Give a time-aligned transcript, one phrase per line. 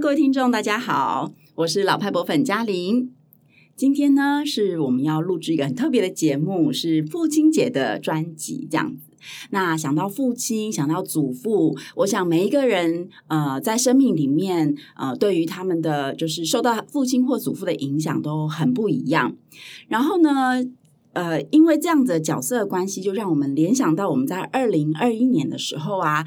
[0.00, 3.12] 各位听众，大家好，我是老派博粉嘉玲。
[3.76, 9.12] 今天呢，是我们要录制一个很特别的节目，是父亲节的专辑，这样子。
[9.50, 19.36] 那想到父亲，想到祖父，我想每一个人，呃，在生命里面，呃，对于他们的就是受到父亲或祖父的影响都很不一样。
[19.86, 20.64] 然后呢，
[21.12, 26.26] 呃，因为这样子的角色关系，就让我们联想到我们在二零二一年的时候啊。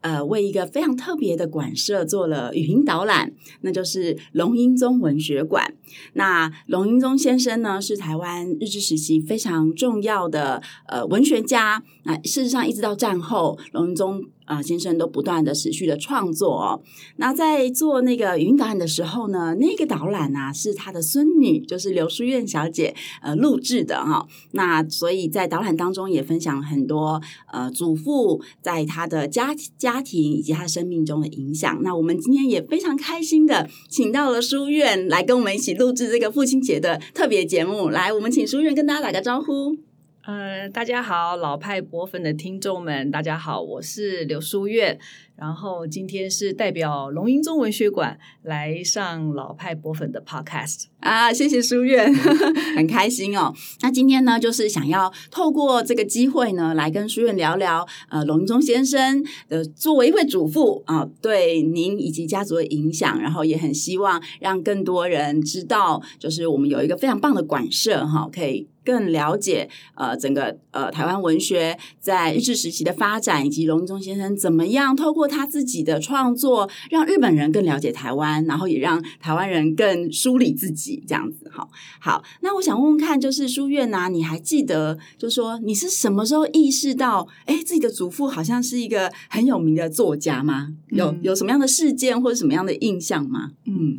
[0.00, 5.74] 呃，为一个非常特别的馆舍做了语音导览，那就是龙英宗文学馆。
[6.14, 11.82] 那龙英宗先生呢，是台湾日治时期非常重要的呃文学家。
[12.04, 14.24] 那事实上，一直到战后，龙英宗。
[14.48, 16.80] 啊、先生都不断的持续的创作哦。
[17.16, 24.26] 那在做那个语音导览的时候呢，那个导览啊是他的孙女，就是刘书苑小姐呃录制的哈、哦。
[24.52, 27.20] 那所以在导览当中也分享很多
[27.52, 31.78] 呃祖父在他的家家庭以及他生命中的影响。
[31.82, 37.90] 那我们今天也非常开心的请到了书院来跟我们一起录制这个父亲节的特别节目。
[37.90, 39.87] 来，我们请书院跟大家打个招呼。
[40.28, 44.98] 呃，大家好，老派博粉的听众们，大家好，我是刘淑月。
[45.38, 52.12] 然后今天是代表龙瑛宗文学馆来上老派博粉的 podcast 啊，谢谢书院，
[52.76, 53.54] 很开心哦。
[53.80, 63.20] 那今天呢，就是想要透过这个机会呢，来跟书院聊聊呃龙瑛宗先生的作为一位祖父啊、呃，对您以及家族的影响。
[63.20, 68.68] 然后也很希望让更多人知道，就是我们有一个非常棒的馆舍哈、呃，可以。
[68.84, 81.68] 更了解呃整个呃台湾文学在日治时期的发展，以及龙瑛宗先生怎么样透过他自己的创作，让日本人更了解台湾，然后也让台湾人更梳理自己这样子哈。
[82.00, 90.74] 好，那我想问问看，就是书院呐，你还记得，就是说你是什么时候意识到，哎，自己的祖父好像是一个很有名的作家吗？
[90.88, 93.52] 有有什么样的事件或者什么样的印象吗？
[93.66, 93.98] 嗯，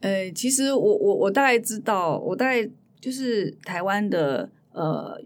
[0.00, 2.68] 呃，其实我我我大概知道，我大概。
[3.00, 5.16] 就是台湾的呃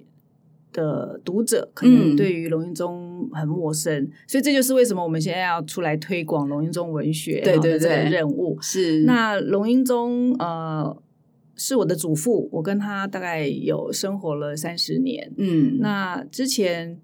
[0.72, 8.56] 的读者，可能对于龙应宗很陌生，嗯，所以这就是为什么我们现在要出来推广龙应宗文学对对对这个任务。
[8.60, 10.96] 是那龙应宗呃
[11.56, 15.30] 是我的祖父，我跟他大概有生活了三十年。
[15.36, 16.98] 嗯，那之前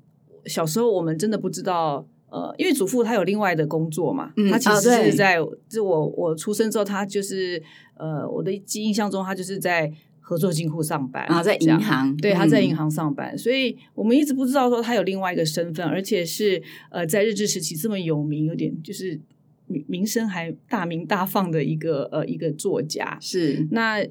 [0.46, 5.36] 小时候我们真的不知道，呃，因为祖父他有另外的工作嘛，嗯，他其实是在
[5.68, 7.62] 就我我出生之后，他就是
[7.96, 9.92] 呃我的记忆印象中，他就是在。
[10.28, 19.18] 合作金库上班啊，在银行，对，他在银行上班，嗯，所以我们一直不知道说他有另外一个身份，而且是呃，在日治时期这么有名，有点就是
[19.68, 23.16] 名名声还大名大放的一个呃一个作家。
[23.22, 24.06] 是那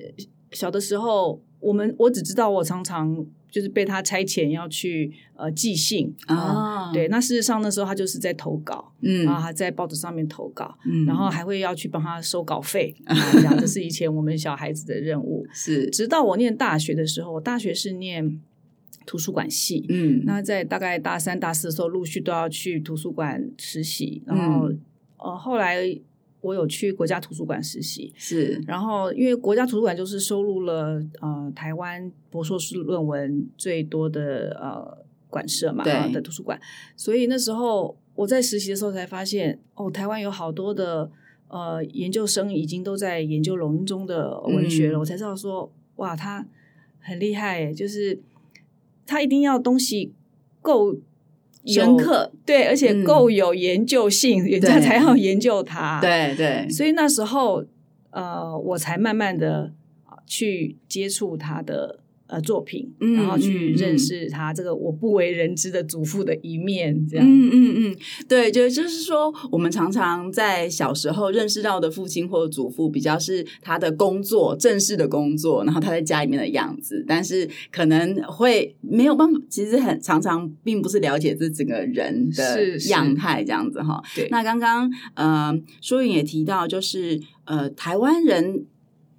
[0.52, 3.24] 小的时候，我们我只知道我常常。
[3.50, 15.46] 就是被他差遣要去呃寄信啊、哦，对，那事实上那时候他就是在投稿，嗯，然后他在报纸上面投稿，嗯，然后还会要去帮他收稿费， 嗯、这样这是以前我们小孩子的任务。
[15.54, 18.42] 是，直到我念大学的时候，我大学是念
[19.06, 24.82] 图书馆系，嗯，那在大概大三、大四的时候，陆续都要去图书馆实习，然后、嗯、
[25.18, 26.00] 呃后来。
[26.42, 36.60] 我有去国家图书馆实习，是，然后因为国家图书馆就是收录了呃台湾博硕士论文最多的呃馆舍嘛，对的图书馆，
[36.96, 41.10] 所以那时候我在实习的时候才发现，哦，台湾有好多的
[41.48, 46.48] 呃研究生已经都在研究龙瑛宗的文学了，嗯，我才知道说，哇，他
[47.00, 48.22] 很厉害，就是
[49.06, 50.14] 他一定要东西
[50.62, 50.98] 够。
[51.68, 56.00] 深刻对，而且够有研究性，人、嗯、家才要研究它。
[56.02, 57.64] 对对，所以那时候
[58.12, 59.74] 呃，我才慢慢的
[60.26, 62.00] 去接触他的。
[62.28, 67.26] 呃，作品，然后去认识他这个我不为人知的祖父的一面，这样。
[67.26, 67.96] 嗯嗯嗯，
[68.28, 84.04] 对，就就是说，我们常常在小时候认识到的父亲或祖父，比较是他的工作，正式的工作，然后他在家里面的样子，但是可能会没有办法，其实很常常并不是了解这整个人的样态这样子哈。
[84.14, 88.66] 对，那刚刚呃，书苑也提到，就是呃，台湾人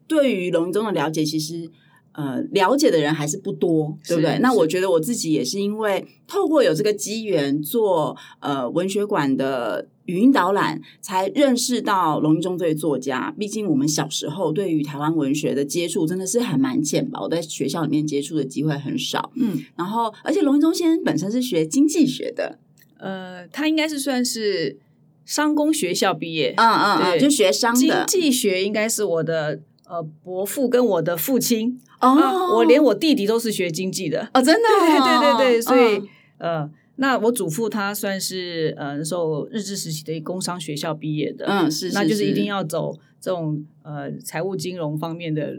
[0.07, 1.71] 对于龙瑛宗的了解，其实。
[2.19, 4.41] 呃，了解的人还是不多，对不对？
[4.41, 13.33] 那我觉得我自己也是因为透过有这个机缘做呃文学馆的语音导览，才认识到龙一中这位作家。
[13.39, 19.31] 毕竟我们小时候对于台湾文学的接触真的是还蛮浅薄，在学校里面接触的机会很少。
[19.37, 22.59] 嗯，然后而且龙一中先生本身是学经济学的，
[22.99, 24.77] 呃，他应该是算是
[25.25, 28.05] 商工学校毕业，嗯嗯嗯，就学商的。
[28.09, 31.81] 经济学应该是我的呃伯父跟我的父亲。
[32.01, 32.19] 哦、oh.
[32.21, 36.05] 啊，我连我弟弟都是学经济的哦，真的，对对对对，所以、oh.
[36.39, 45.57] 呃那我祖父他算是呃那时候日治时期的工商学校毕业的，嗯，是，是，那就是一定要走这种呃财务金融方面的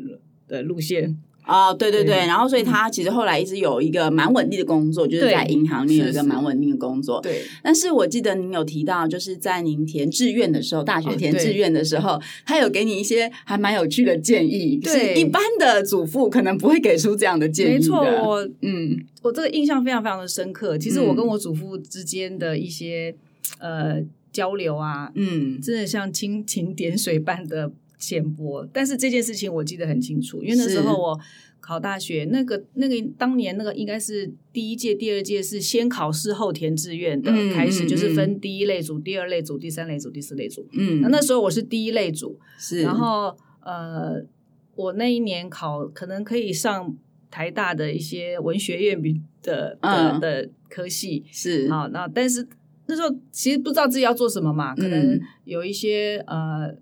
[0.48, 1.18] 的路线。
[1.50, 7.20] 哦，对对对，对，然后所以他其实后来一直有一个蛮稳定的工作，就是在银行里有一个蛮稳定的工作。
[7.22, 14.78] 对，但是我记得您有提到，就是在您填志愿的时候，大学填志愿的时候，哦、他有给你一些还蛮有趣的建议。
[14.78, 17.74] 对，是一般的祖父可能不会给出这样的建议。
[17.74, 20.78] 没错，我嗯，我这个印象非常非常的深刻。
[20.78, 23.16] 其实我跟我祖父之间的一些、
[23.58, 24.02] 嗯、呃
[24.32, 27.72] 交流啊，嗯，真的像蜻蜓点水般的。
[28.00, 31.20] 浅薄，但是这件事情我记得很清楚，因为那时候我
[31.60, 40.66] 考大学，那个那个当年那个应该是第一届、第二届是先考试后填志愿的开始，嗯、就是分第一类组、嗯、第二类组、第三类组、第四类组。
[40.72, 44.24] 嗯，那那时候我是第一类组，是，然后呃，
[44.76, 46.96] 我那一年考可能可以上
[47.30, 52.48] 台大的一些文学院比的的、嗯、的科系，是好，那但是
[52.88, 56.76] 那时候其实不知道自己要做什么嘛，可能有一些、嗯、呃。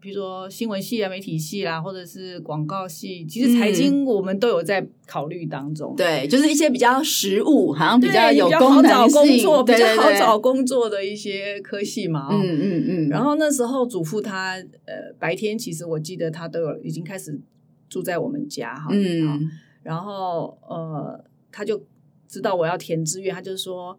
[0.00, 5.92] 比如说新闻系啊、媒体系啦，或者是广告系，其实财经我们都有在考虑当中。
[5.94, 12.28] 嗯、对，就是一些比较实务，好像比较有功能性，比较好找工作，比较好找工作的一些科系嘛。
[12.30, 13.08] 嗯嗯嗯。
[13.08, 14.54] 然后那时候祖父他
[14.84, 17.40] 呃白天其实我记得他都有已经开始
[17.88, 18.88] 住在我们家哈。
[18.92, 19.50] 嗯。
[19.82, 21.82] 然后呃他就
[22.28, 23.98] 知道我要填志愿，他就说。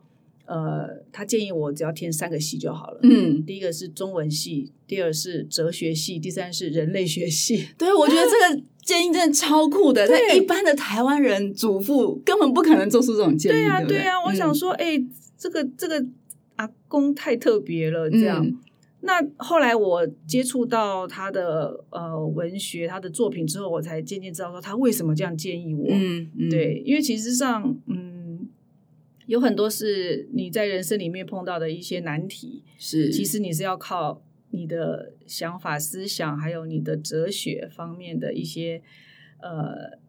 [0.50, 3.00] 呃，他建议我只要填三个系就好了。
[3.04, 7.68] 嗯，第一个是中文系，第二是哲学系，第三是人类学系。
[7.78, 10.08] 对，我觉得这个建议真的超酷的。
[10.08, 13.54] 在一般的台湾人祖父根本不可能做出这种建议。
[13.60, 14.26] 对呀、啊，对呀、啊。
[14.26, 16.04] 我想说，哎、嗯，这个这个
[16.56, 18.10] 阿公太特别了。
[18.10, 18.58] 这样、嗯，
[19.02, 25.86] 那后来我接触到他的呃文学，他的作品之后，我才渐渐知道说他为什么这样建议我。
[25.92, 28.09] 嗯，嗯对，因为其实上，嗯。
[29.30, 38.82] 有很多是你在人生里面碰到的一些难题，是其实你是要靠你的想法、思想，还有你的哲学方面的一些
[39.40, 40.00] 呃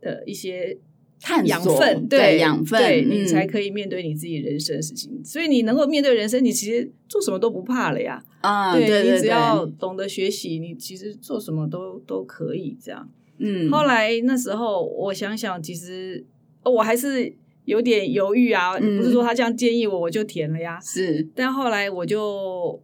[0.00, 0.78] 的一些
[1.18, 5.20] 探养分，对养分，对、嗯、你才可以面对你自己人生的事情。
[5.24, 8.24] 所以你能够面对人生，你其实做什么都不怕了呀！
[8.40, 13.10] 啊，对，你只要懂得学习，你其实做什么都都可以这样。
[13.38, 16.24] 嗯，后来那时候我想想，其实
[16.62, 17.34] 我还是。
[17.64, 20.78] 有点犹豫啊，不是说他这样建议我，我就填了呀。
[20.80, 22.82] 是，但后来我就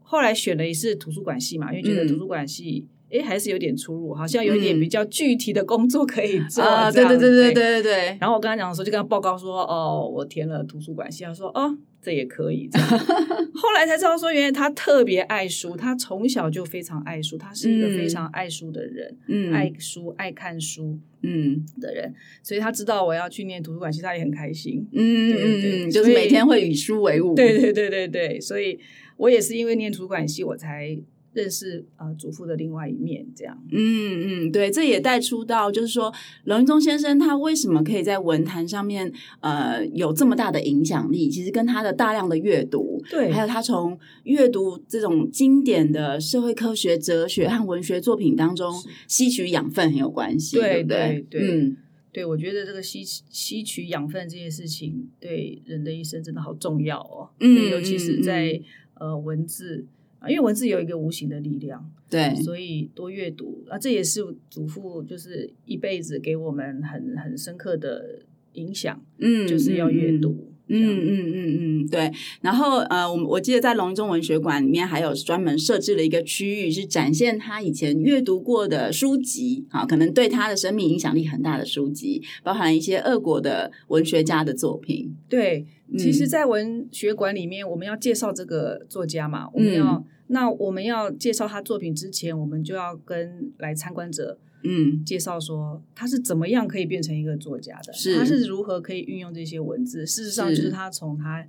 [0.00, 2.86] 后来选的也是图书馆系嘛，因为觉得图书馆系。
[3.12, 6.64] 哎，还是有点出入，好像有一点比较具体的工作可以做。
[6.64, 8.18] 啊、嗯，对对对对对对对。
[8.20, 11.22] 然后我跟他讲的时候，就跟他报告说，哦，我填了图书馆系。
[11.24, 12.70] 他说，哦，这也可以。
[13.54, 22.14] 后来才知道说，原来他特别爱书，他从小就非常爱书，他是一个非常爱书的人，嗯，爱书爱看书，嗯的人。
[22.42, 24.88] 所以他知道我要去念图书馆系，他也很开心。
[24.92, 27.34] 嗯对对对，就是每天会与书为伍。
[27.34, 28.78] 对对对对对，所以
[29.18, 30.98] 我也是因为念图书馆系，我才。
[31.32, 33.58] 认识啊、呃，祖父的另外一面，这样。
[33.70, 36.12] 嗯嗯，对，这也带出到，就是说，
[36.44, 41.30] 龙云宗先生他为什么可以在文坛上面呃有这么大的影响力？
[41.30, 48.70] 其实跟他的大量的阅读，对，还有他从阅读这种经典的社会科学、哲学和文学作品当中
[49.08, 51.76] 吸取养分很有关系，对对对，对，嗯，
[52.12, 57.30] 对，我觉得这个吸吸取养分这件事情，对人的一生真的好重要哦。
[57.40, 58.52] 嗯，尤其是在、
[59.00, 59.86] 嗯、呃文字。
[60.28, 68.20] 因为文字有一个无形的力量，对，所以多阅读啊，这也是祖父就是一辈子给我们很很深刻的
[68.52, 72.12] 影响，嗯，就是要阅读，嗯嗯嗯嗯嗯，对。
[72.40, 85.66] 然后呃，我我记得在龙一宗文学馆里面还有专门设置了一个区域，是展现他以前阅读过的书籍，啊，可能对他的生命影响力很大的书籍，包含一些俄国的文学家的作品，对。
[85.98, 100.06] 其实，在文学馆里面，我们要介绍这个作家嘛，我们要、嗯、那我们要介绍他作品之前，我们就要跟来参观者嗯介绍说他是怎么样可以变成一个作家的，是他是如何可以运用这些文字。
[100.06, 101.46] 事实上，就是他从他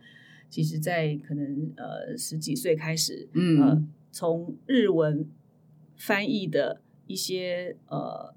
[0.50, 5.28] 其实，在可能呃十几岁开始，嗯，呃、从日文
[5.98, 8.34] 翻译的一些呃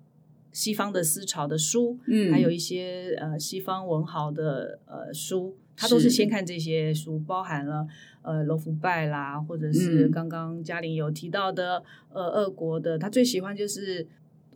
[0.52, 5.56] 西方的思潮的书，嗯，还有一些呃西方文豪的呃书。
[5.78, 7.87] 他都是先看这些书，包含了
[8.23, 14.06] 呃罗浮拜啦，或者是刚刚嘉玲有提到的、嗯、呃俄国的，他最喜欢就是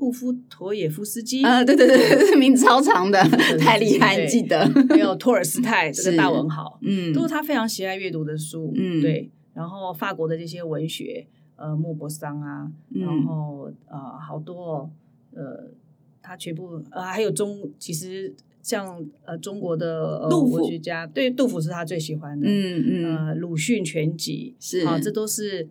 [0.01, 1.45] 杜夫陀也夫斯基？
[1.45, 3.23] 啊，对对对， 名字超长的，
[3.61, 4.67] 太厉害，记得。
[4.89, 9.31] 还有托尔斯泰这个大文豪，嗯，都是他非常喜爱阅读的书，嗯，对。
[9.53, 11.27] 然后法国的这些文学，
[11.57, 14.91] 呃，莫泊桑啊，然后呃好多
[15.35, 15.71] 呃，
[16.23, 18.35] 他全部呃还有中其实。
[18.63, 20.57] 像呃中国的呃杜甫。
[20.57, 23.17] 文学家，对杜甫是他最喜欢的，嗯嗯。
[23.29, 24.81] 呃鲁迅全集是。
[24.81, 25.67] 啊，这都是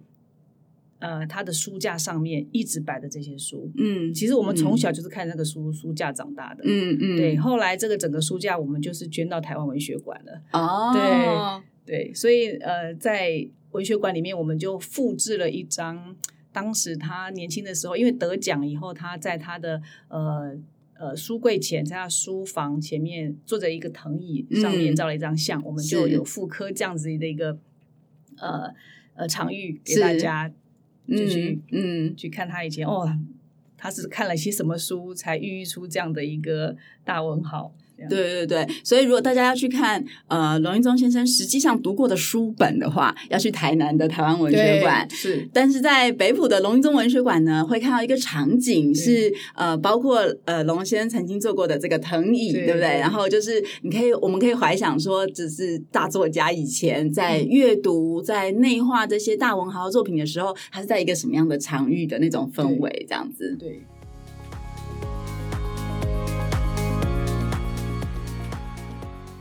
[0.99, 3.71] 呃他的书架上面一直摆的这些书。
[3.77, 7.35] 嗯，其实我们从小就是看那个书、书架长大的，嗯嗯，对。
[7.37, 16.15] 后来这个整个书架我们就是捐到台湾文学馆了，哦，对对，所以呃在文学馆里面我们就复制了一张
[16.51, 20.57] 当时他年轻的时候，因为得奖以后他在他的呃。
[21.01, 27.57] 呃，书柜前，在他书房前面坐着一个藤椅，上面照了一张相，嗯、我们就有复刻这样子的一个
[28.35, 28.69] 呃
[29.15, 30.51] 呃场域给大家，
[31.09, 33.07] 就去嗯，嗯去看他以前哦，
[33.77, 37.73] 他是看了些什么书才孕育出这样的一个大文豪。
[38.07, 45.07] 对对对，所以如果大家要去看呃龙应宗先生实际上读过的书本的话，要去台南的台湾文学馆。
[45.09, 52.99] 是，但是在北浦的龙应宗文学馆呢，会看到一个场景是呃，包括呃龙先生曾经坐过的这个藤椅，对，对不对？
[52.99, 63.55] 然后就是你可以，我们可以怀想说，只是大作家以前在阅读、在内化这些大文豪作品的时候，他是在一个什么样的场域的那种氛围，这样子。
[63.59, 63.81] 对。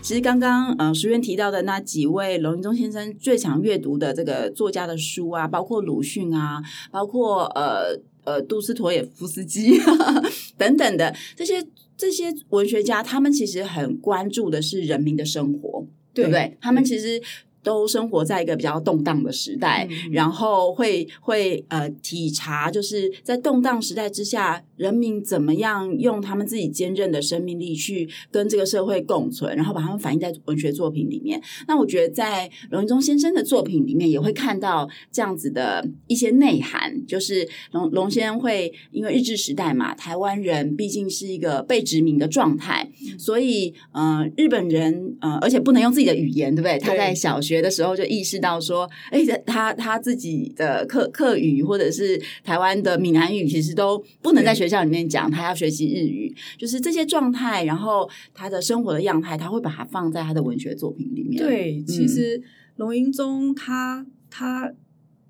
[0.09, 10.23] 其实刚刚呃，书院提到的那几位龙应中先生最常阅读的这个作家的书啊，包括鲁迅啊，包括呃呃杜斯妥也夫斯基呵 呵
[10.57, 11.63] 等等的这些
[11.95, 16.57] 这些文学家，他们其实很关注的是人民的生活，对不对？
[16.59, 17.21] 他们其实。
[17.63, 31.41] 都生活在一个比较动荡的时代，嗯、然后会会呃体察，就是在动荡时代之下，人民怎么样用他们自己坚韧的生命力去跟这个社会共存，然后把他们反映在文学作品里面。
[31.67, 46.79] 那我觉得在龙云中先生的作品里面，也会看到这样子的一些内涵，就是龙龙先生会因为日治时代嘛，台湾人毕竟是一个被殖民的状态，嗯、所以呃日本人呃而且不能用自己的语言，对不对？
[46.79, 47.48] 他在小学。
[47.63, 61.43] 的时候就意识到说，哎，他他自己的课课语或者是台湾的闽南语，其实都不能在学校里面讲，他要学习日语，就是这些状态，然后他的生活的样态，他会把它放在他的文学作品里面。
[61.43, 62.43] 对，其实
[62.77, 64.73] 龙应宗他他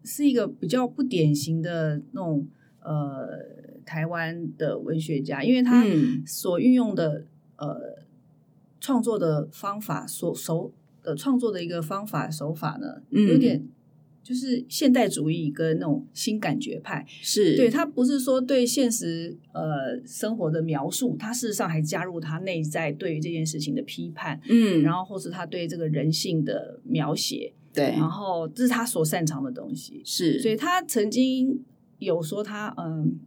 [0.04, 2.46] 是一个比较不典型的那种
[2.82, 3.28] 呃
[3.86, 5.84] 台湾的文学家，因为他
[6.26, 7.98] 所运用的、嗯、呃
[8.80, 10.72] 创作的方法所手。
[11.08, 13.66] 呃，创作的一个方法手法呢，嗯、有点
[14.22, 17.56] 就是现代主义跟那种新感觉派，是。
[17.56, 31.64] 对他不是说对现实呃生活的描述，他事实上还加入他内在对于这件事情的批判，嗯，然后或是他对这个人性的描写，对，然后这是他所擅长的东西，是，所以他曾经
[32.00, 33.18] 有说他嗯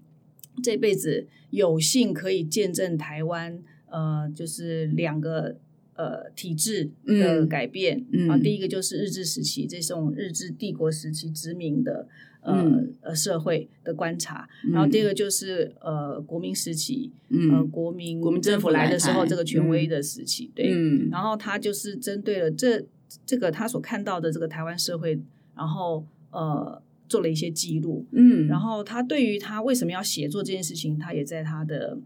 [0.61, 3.59] 这辈子有幸可以见证台湾
[3.89, 5.57] 呃就是两个。
[6.01, 7.99] 呃，体制的改变。
[7.99, 12.07] 啊，嗯啊、第一个就是日治时期这种日治帝国时期殖民的
[12.41, 12.55] 呃
[13.01, 22.83] 呃、嗯、社会的观察，嗯、然后第二个就是呃国民时期，嗯、呃国民国民政府来的时候这个权威的时期，嗯、对，嗯、然后他就是针对了这
[23.23, 25.21] 这个他所看到的这个台湾社会，
[25.55, 31.99] 然后呃做了一些记录，嗯，然后他对于他为什么要写作这件事情，他也在他的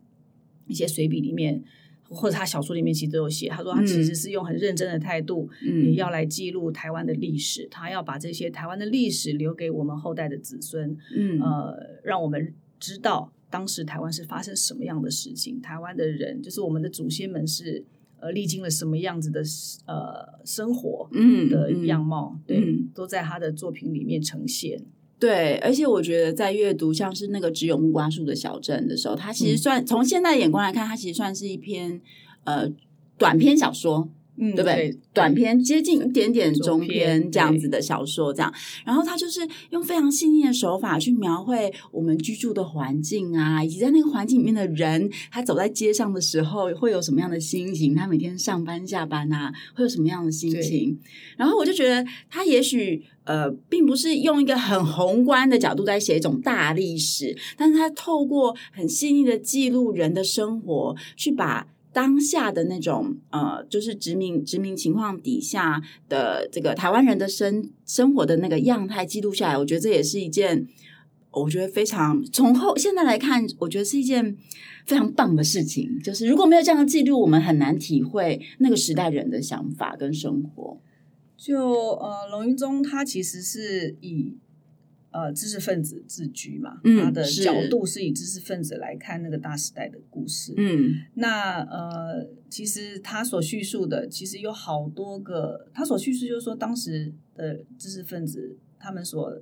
[0.68, 1.64] 一些随笔里面。
[2.08, 17.84] 或者他小说里面其实都有写，他说他其实是用很认真的态度，嗯，也要来记录台湾的历史，嗯、他要把这些台湾的历史留给我们后代的子孙，嗯，呃，让我们知道当时台湾是发生什么样的事情，台湾的人就是我们的祖先们是
[18.20, 19.42] 呃历经了什么样子的
[19.88, 24.86] 呃生活，嗯的样貌，嗯、对，嗯、都在他的作品里面呈现。
[25.25, 32.00] 对，而且我觉得在阅读像是那个只有木瓜树的小镇的时候，它其实算、嗯、从现在的眼光来看，它其实算是一篇
[32.44, 32.70] 呃
[33.17, 34.08] 短篇小说。
[34.38, 34.75] 嗯，对不对？
[34.92, 38.54] 对，短篇接近一点点中篇这样子的小说，这样。
[38.86, 47.96] 然后他就是用非常细腻的手法去描绘我们居住的环境啊，以及在那个环境里面的人，他走在街上的时候会有什么样的心情？
[47.96, 51.00] 他每天上班下班啊，会有什么样的心情？
[51.38, 61.68] 然后我就觉得他也许呃，并不是用一个很宏观的角度在写一种大历史，但是他透过很细腻的记录人的生活，去把。
[61.96, 70.68] 当下的那种呃，就是殖民殖民情况底下的这个台湾人的生生活的那个样态记录下来，我觉得这也是一件
[71.32, 74.36] 我觉得非常从后现在来看，我觉得是一件
[74.86, 75.98] 非常棒的事情。
[76.04, 80.78] 就是如果没有这样的记录，我们很难体会那个时代人的想法跟生活。
[81.38, 84.36] 就呃，龙云宗他其实是以
[85.16, 90.54] 呃知识分子自居嘛，嗯他的角度是以知识分子来看那个大时代的故事。
[90.58, 99.42] 嗯那呃，其实他所叙述的，其实有好多个，他所叙述就是说，当时的知识分子他们所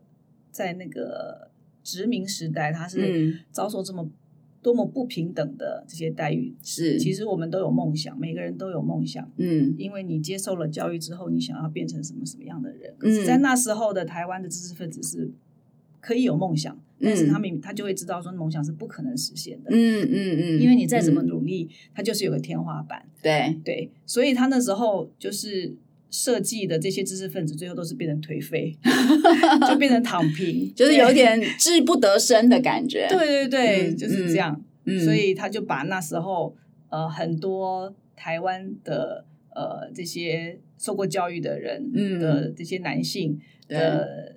[0.51, 1.49] 在那个
[1.83, 4.07] 殖民时代，他是嗯遭受这么
[4.61, 6.55] 多么不平等的这些待遇。
[6.61, 12.95] 是，其实我们都有梦想，每个人都有梦想，嗯因为你接受了教育之后，你想要变成什么什么样的人。
[12.99, 15.29] 可嗯是，在那时候的台湾的知识分子是
[16.03, 19.69] 可以有梦想，但是他们他就会知道说梦想是不可能实现的。
[19.71, 23.05] 嗯嗯嗯，因为你再怎么嗯努力，他就是有个天花板。
[23.21, 25.73] 对，对，所以他那时候就是
[26.11, 28.77] 设计的这些知识分子，最后都是变成颓废，
[29.67, 33.07] 就变成躺平， 就是有点志不得伸的感觉。
[33.09, 34.61] 对对对，嗯就是这样。
[34.85, 36.53] 嗯，所以他就把那时候
[36.89, 44.35] 呃很多台湾的呃这些受过教育的人嗯的这些男性对的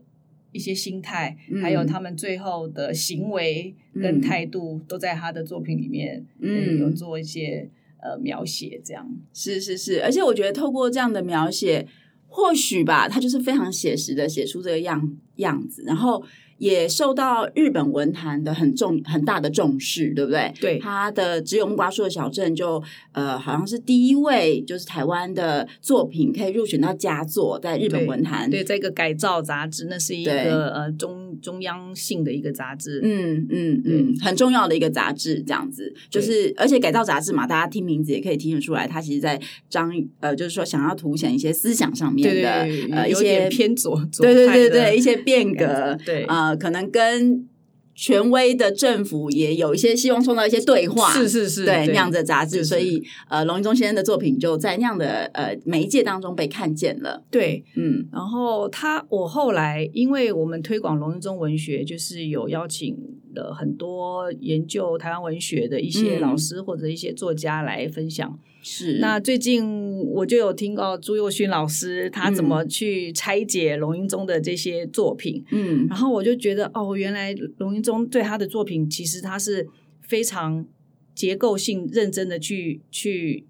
[0.57, 7.71] 一些心态，嗯还有他们最后的行为跟态度，都在他的作品里面嗯呃有做一些
[8.03, 9.07] 呃描写，这样。
[9.33, 11.87] 是是是，而且我觉得透过这样的描写，
[12.27, 16.25] 或许吧，他就是非常写实的写出这个样样子，然后
[16.59, 20.53] 也受到日本文坛的很重很大的重视，对不对？
[20.61, 22.83] 对他的《只有木瓜树的小镇》就
[23.13, 28.49] 呃，好像是第一位就是台湾的作品可以入选到佳作，在日本文坛。
[28.51, 33.01] 对，这个改造杂志，那是一个呃中中央性的一个杂志。
[33.03, 47.49] 嗯嗯嗯，很重要的一个杂志，这样子就是，而且改造杂志嘛，大家听名字也可以听得出来，它其实在张呃，就是说想要凸显一些思想上面的对对呃一些偏左，左对对对对一些变革，对呃，可能跟
[47.95, 52.67] 权威的政府也有一些希望创造一些对话，是是是，对那样的杂志，就是。
[52.67, 57.65] 所以呃，龙一中先生的作品就在那样的呃媒介当中被看见了，对。
[57.75, 58.07] 嗯。
[58.13, 62.95] 然后他，我后来因为我们推广龙一中文学，就是有邀请
[63.37, 66.21] 了很多研究台湾文学的一些嗯。
[66.21, 68.37] 老师或者一些作家来分享。
[68.61, 68.99] 是。
[68.99, 75.87] 那最近我就有听到朱佑勋老师他怎么去拆解龙应中的这些作品，嗯。
[75.89, 79.69] 然后我就觉得哦，原来龙应中对他的作品其实他是
[80.01, 80.67] 非常
[81.15, 83.47] 结构性、认真的去去、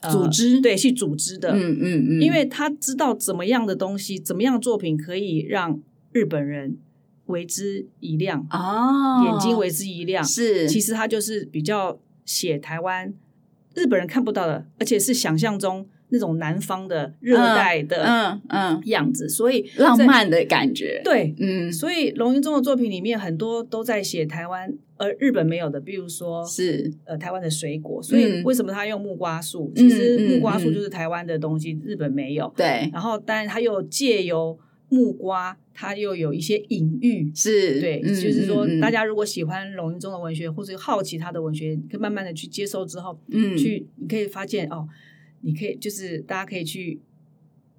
[0.00, 0.60] 呃组织。
[0.60, 5.80] 对，去组织的，嗯嗯嗯，因为他知道怎么样的东西，怎么样的作品可以让
[6.12, 6.76] 日本人
[7.28, 10.22] 为之一亮，哦眼睛为之一亮。
[10.22, 13.14] 是其实它就是比较写台湾
[13.74, 21.34] 日本人看不到的，而且是想象中那种南方的热带的嗯嗯样子，所以浪漫的感觉，对。
[21.38, 28.02] 嗯所以龙云中的作品里面很多都在写台湾，而日本没有的，比如说是呃台湾的水果。
[28.02, 29.70] 所以嗯为什么他用木瓜树？
[29.76, 32.52] 嗯其实木瓜树嗯就是台湾的东西，日本没有。
[32.56, 34.58] 对然后，但他又借由
[34.88, 37.30] 木瓜，它又有一些隐喻。
[37.34, 43.56] 是对，嗯就是说，大家如果喜欢龙一中的文学，或者好奇他的文学，可以慢慢的去接受之后，嗯。
[43.56, 44.88] 去你可以发现哦，
[45.42, 47.00] 你可以就是大家可以去，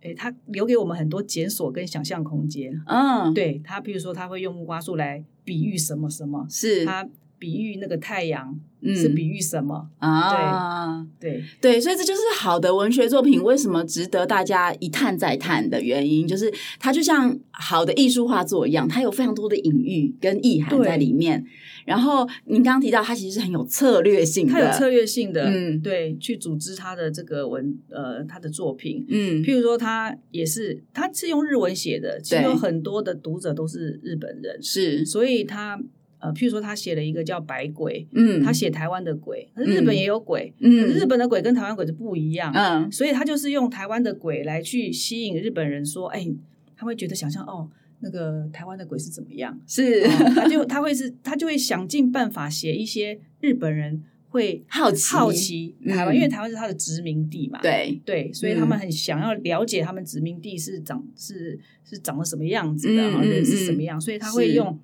[0.02, 2.80] 诶，他留给我们很多检索跟想象空间。
[2.86, 3.34] 嗯。
[3.34, 6.86] 对他，比如说他会用木瓜树来比喻什么什么，是。
[6.86, 7.08] 他
[7.39, 8.95] 比喻那个太阳嗯。
[8.95, 11.06] 是比喻什么，啊。
[11.19, 21.43] 对对，所以这就是好的文学作品为什么值得大家一探再探的原因，就是它就像好的艺术画作一样，它有非常多的隐喻跟意涵在里面。
[21.86, 25.82] 然后您刚刚提到，它其实是很有策略性的，它有策略性的，嗯。
[25.82, 29.04] 对，去组织他的这个文呃他的作品。
[29.10, 29.41] 嗯。
[29.43, 35.04] 譬如说，他也是他是用日文写的，其实有很多的读者都是日本人，是。
[35.04, 35.82] 所以他
[36.19, 46.27] 呃，譬如说他写了一个叫《白鬼》，嗯他写台湾的鬼，可是日本也有鬼，嗯可是日本的鬼跟台湾鬼是不一样，嗯所以他就是用台湾的鬼来去吸引日本人，说，哎，
[46.75, 47.69] 他会觉得想象哦，
[48.01, 64.77] 那个台湾的鬼是怎么样，是、哦他就 他会是他就会想尽办法写一些日本人会好奇好奇台湾，嗯因为台湾是他的殖民地嘛，对对，所以他们很想要了解他们殖民地是长是是长得什么样子的，嗯然后人嗯是什么样，所以他会用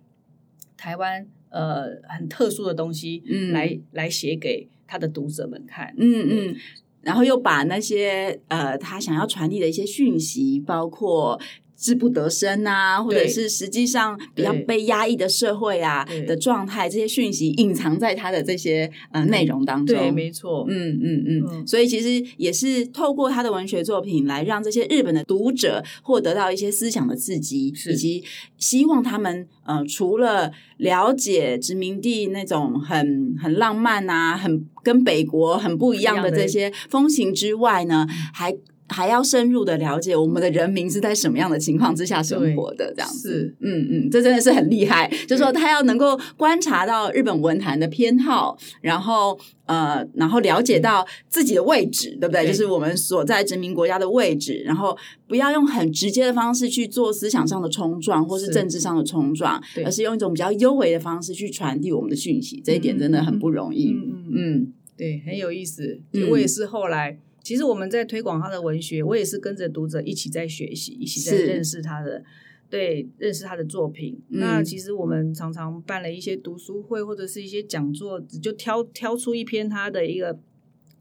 [0.86, 3.52] 台湾呃很特殊的东西嗯。
[3.52, 6.56] 来、来写给他的读者们看，嗯嗯，
[7.02, 11.40] 然后又把那些呃他想要传递的一些讯息，包括
[11.78, 19.98] 志不得伸啊，或者是实际上比较被压抑的社会啊的状态，这些讯息隐藏在他的这些呃内容当中。
[19.98, 21.68] 对，没错，嗯嗯嗯，嗯。
[21.68, 28.24] 所以其实也是透过他的文学作品来让这些日本的读者获得到一些思想的刺激，以及
[28.58, 38.56] 希望他们呃除了了解殖民地那种很很浪漫啊，很跟北国很不一样的这些风情之外呢，还
[38.88, 43.30] 还要深入的了解我们的人民是在什么样的情况之下生活的，这样子。
[43.32, 45.12] 是，嗯嗯，这真的是很厉害。
[45.28, 52.44] 就是说，他要能够观察到日本文坛的偏好，然后呃，然后了解到自己的位置，对不对？
[52.44, 54.96] 对，就是我们所在殖民国家的位置，然后
[55.28, 62.62] 不要用很直接的方式去做思想上的冲撞，或是政治上的冲撞，是，而是用一种比较优微的方式去传递我们的讯息。
[62.64, 63.94] 这一点真的很不容易。
[63.94, 66.00] 嗯嗯，嗯，对，很有意思。
[66.30, 67.18] 我也是后来。
[67.46, 72.24] 其实我们在推广他的文学，我也是跟着读者一起在学习，一起在认识他的，
[72.72, 74.20] 对，认识他的作品。
[74.30, 74.40] 嗯。
[74.40, 80.36] 那其实我们常常办了一些读书会或者是一些讲座，就挑挑出一篇他的一个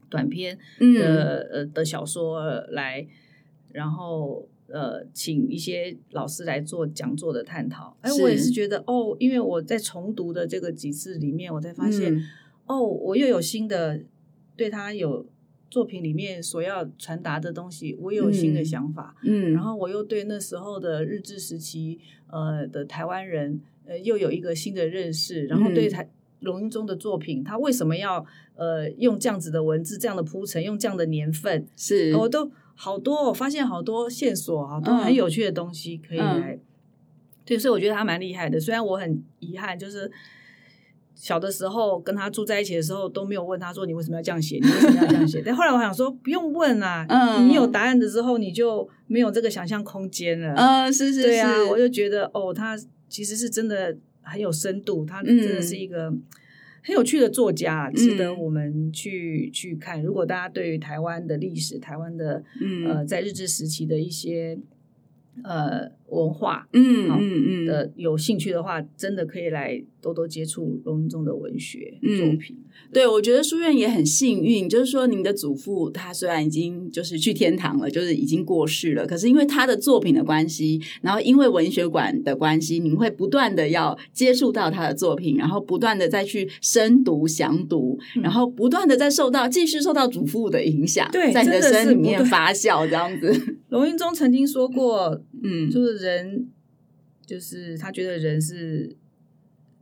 [0.07, 3.07] 短篇的、嗯、呃的小说来，
[3.71, 7.97] 然后呃请一些老师来做讲座的探讨。
[8.01, 12.23] 哎，我也是觉得哦，因为我在重读的这个几次里面，我才发现、嗯、
[12.67, 14.03] 哦，我又有新的
[14.55, 15.25] 对他有。
[15.69, 28.25] 作品里面所要传达的东西，我有新的想法，嗯，嗯，然后我又对那时候的日治时期，呃的台湾人，呃，又有一个新的认识，然后对台龙应中的作品，他为什么要
[28.55, 36.59] 呃用这样子的文字，这样的铺陈，用这样的年份，是，我都好多，我发现好多线索，好多很有趣的东西可以来，嗯、
[37.43, 40.11] 对，所以我觉得他蛮厉害的，虽然我很遗憾，就是。
[41.15, 44.59] 小的时候跟他住在一起的时候都没有问他说，你为什么要这样写？
[44.61, 45.41] 你为什么要这样写？
[45.45, 50.53] 但后来我想说不用问啊，嗯，你有答案的时候你就没有这个想象空间了。
[50.55, 56.13] 嗯，是是是，对啊，我就觉得哦，他其实是真的很有深度，他真的是一个
[56.83, 60.03] 很有趣的作家，嗯、值得我们去去看。
[60.03, 64.59] 如果大家对于台湾的历史、台湾的、嗯、呃在日治时期的一些。
[65.43, 72.55] 呃，文化，嗯嗯嗯的有兴趣的话，真的可以来多多接触龙云宗的文学作品。
[72.57, 72.63] 嗯、
[72.93, 93.33] 对，我觉得书院也很幸运，就是说您的祖父他虽然已经就是去天堂了，就是已经过世了，可是因为他的作品的关系，然后因为文学馆的关系，您会不断的要接触到他的作品，然后不断的再去深读详读，嗯、然后不断的在受到继续受到祖父的影响，对，在你的身里面发酵这样子。
[93.69, 95.19] 龙云宗曾经说过。
[95.47, 96.47] 嗯，就是人，
[97.25, 98.95] 就是他觉得人是，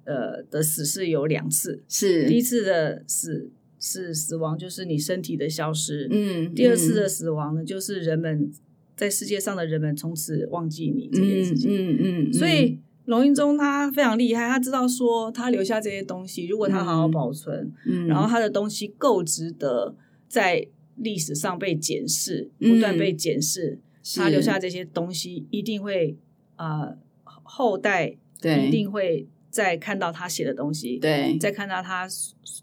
[0.05, 2.27] 呃，的死是有两次，是。
[2.27, 3.49] 第一次的死
[3.79, 8.51] 是死亡，就是你身体的消失，嗯，第二次的死亡呢，就是人们
[8.95, 11.97] 在世界上的人们从此忘记你这件事情，嗯
[12.29, 19.95] 嗯，所以龙应宗他非常厉害，他知道说他留下这些东西，如果他好好保存，嗯，然后他的东西够值得
[20.29, 23.79] 在历史上被检视，不断被检视。
[24.15, 26.17] 他留下这些东西，一定会
[26.55, 32.07] 啊、呃，后代一定会再看到他写的东西，对，再看到他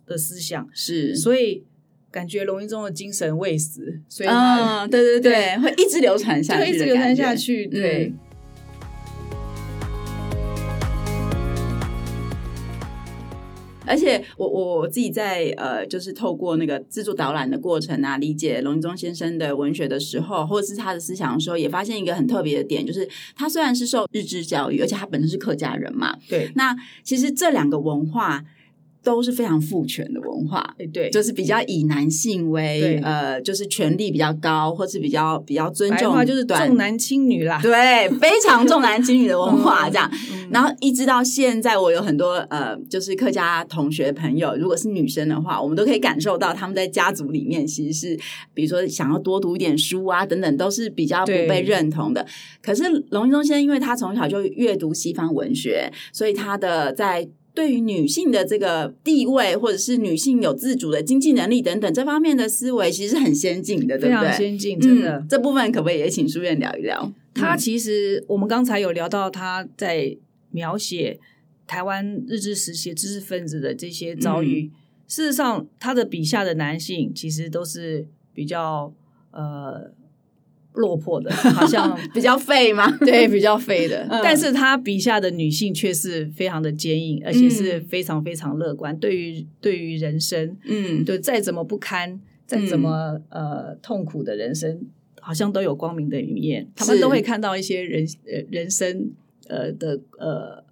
[0.06, 1.64] 的思想，是，所以
[2.10, 8.06] 感觉龙应宗的精神未死，所以啊、哦，对对对，对会一直流传下去，一直流传下去，对。
[8.06, 8.18] 嗯
[13.90, 28.44] 而且我我自己在呃，就是透过那个自助导览的过程啊，理解龙应宗先生的文学的时候，或者是他的思想的时候，也发现一个很特别的点，就是他虽然是受日治教育，而且他本身是客家人嘛，对，那其实这两个文化。
[29.02, 40.10] 都是非常父权的文化，对，就是比较以男性为呃，就是权力比较高，或是比较比较尊重，就是重男轻女啦，对，非常重男轻女的文化 这样。
[40.32, 48.20] 嗯、然后一直到现在，我有很多呃，就是客家同学朋友，如果是女生的话，我们都可以感受到他们在家族里面其实是，
[48.52, 52.26] 比如说想要多读一点书啊等等，都是比较不被认同的。
[52.62, 57.26] 可是龙应宗先生，因为他从小就阅读西方文学，所以他的在。
[57.52, 64.20] 对于女性的这个地位，或者是女性有自主的经济能力等等这方面的思维，其实是很先进的，对不对？
[64.20, 65.18] 非常先进，真的。
[65.18, 67.12] 嗯，这部分可不可以也请书院聊一聊？
[67.34, 70.16] 他其实我们刚才有聊到他在
[70.50, 71.18] 描写
[71.66, 74.70] 台湾日治时期知识分子的这些遭遇。
[74.72, 78.92] 嗯，事实上，他的笔下的男性其实都是比较
[79.32, 79.92] 呃。
[80.74, 82.90] 落魄的，好像 比较废吗？
[83.00, 84.06] 对，比较废的。
[84.10, 88.94] 嗯、但是他笔下的女性却是非常的坚硬，而且是非常非常乐观。
[88.94, 94.80] 嗯、对于对于人生，嗯，对，再怎么不堪，再怎么、嗯、呃痛苦的人生，
[95.20, 96.68] 好像都有光明的一面。
[96.76, 99.10] 他们都会看到一些人呃人生
[99.48, 100.64] 呃的呃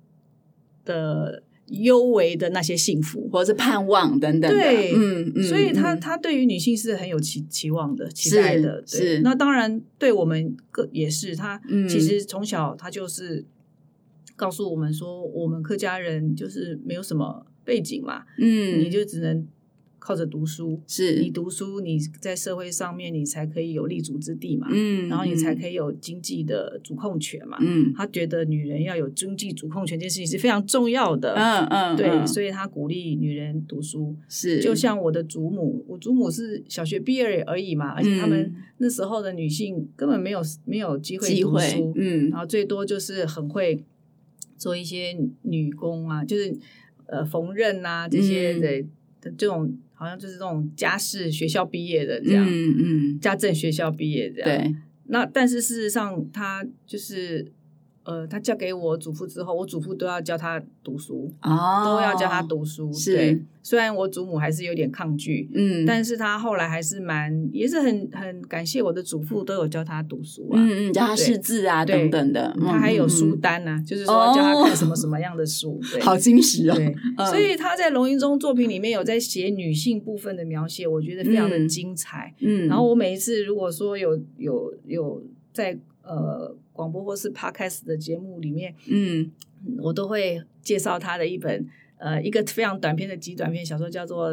[0.84, 1.42] 的。
[1.68, 9.20] 幽微的那些幸福，或者是盼望等等的，对，嗯嗯，所以他他对于女性是很有期期望的，期待的，是，对，是。
[9.20, 13.44] 那当然，对我们个也是，他其实从小他就是
[14.34, 19.46] 告诉我们说，我们客家人就是没有什么背景嘛，嗯，你就只能
[19.98, 21.20] 靠着读书，是。
[21.20, 32.26] 你读书，你在社会上面你才可以有立足之地嘛，嗯，然后你才可以有经济的主控权嘛，嗯，他觉得女人要有经济主控权这件事情是非常重要的，嗯嗯，对，嗯。
[32.26, 34.60] 所以他鼓励女人读书，是。
[34.60, 43.84] 就像我的祖母，我祖母是小学毕业而已嘛，而且他们那时候的女性根本没有没有机会读书，嗯，然后最多就是很会
[44.56, 46.56] 做一些女工啊，就是
[47.06, 49.76] 呃缝纫啊这些的、嗯、的这种。
[49.98, 54.48] 好像就是这种家事学校毕业的这样，嗯嗯，家政学校毕业这样。
[54.48, 54.74] 对，
[55.06, 57.52] 那但是事实上，他就是。
[58.08, 62.90] 呃，她嫁给我祖父之后，我祖父都要教他读书，哦，都要教他读书。
[62.90, 76.74] 是，对，虽然我祖母还是有点抗拒，嗯，但是他后来还是蛮，也是很很感谢我的祖父都有教他读书啊，嗯嗯，教她识字啊等等的，她还有书单呢、啊，就是说教他看什么什么样的书，对，好惊喜哦。
[76.74, 76.94] 对，
[77.26, 82.34] 所以他在龙吟中作品里面有在写女性部分的描写，我觉得非常的精彩。
[82.40, 86.56] 嗯，然后我每一次如果说有有有在呃。
[86.78, 89.32] 广播或是 podcast 的节目里面，嗯，
[89.78, 94.26] 我都会介绍他的一本呃一个非常短篇的极短篇小说，叫做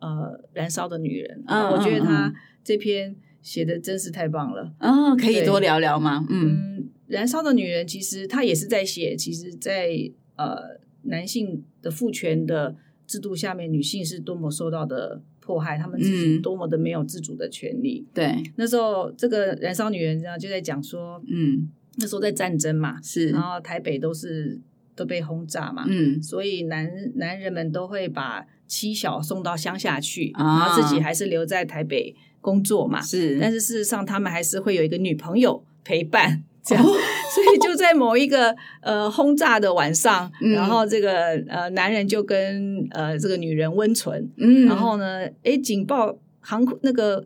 [0.00, 0.08] 呃
[0.52, 1.38] 《燃烧的女人》。
[1.46, 4.74] 嗯，我觉得他这篇写的真是太棒了。
[4.80, 6.26] 哦，可以多聊聊吗？
[6.28, 12.74] 嗯，嗯，《燃烧的女人》其实他也是在写，其实在呃男性的父权的
[13.06, 15.22] 制度下面，女性是多么受到的。
[15.46, 18.04] 迫害他们自己多么的没有自主的权利。
[18.04, 24.60] 嗯、对，那时候这个燃烧女人这样就在讲说，嗯，那时候在战争嘛，是，然后台北都是
[24.94, 36.44] 都被轰炸嘛，嗯，所以男男人们都会把妻小送到乡下去，啊、然后自己还是留在台北工作嘛，是，但是事实上他们还是会有一个女朋友陪伴。
[36.68, 47.24] 这样， 所以就在某一个呃轰炸的晚上，嗯、然后这个呃男人就跟呃这个女人温存，嗯，然后呢，诶警报航空那个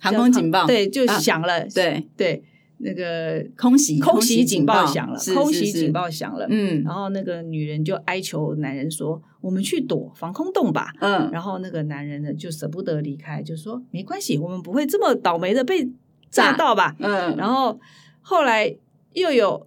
[0.00, 0.66] 航空警报。
[0.66, 2.04] 对就响了，啊、对。
[2.16, 2.42] 对，
[2.78, 15.88] 那个空袭空袭警报响了，空袭警报响了，嗯，然后那个女人就哀求男人说：“我们去躲防空洞吧。”嗯，然后那个男人呢就舍不得离开，就说：“没关系，我们不会这么倒霉的被
[16.30, 17.80] 炸到吧？”嗯，然后。
[18.26, 18.74] 后来
[19.12, 19.66] 又有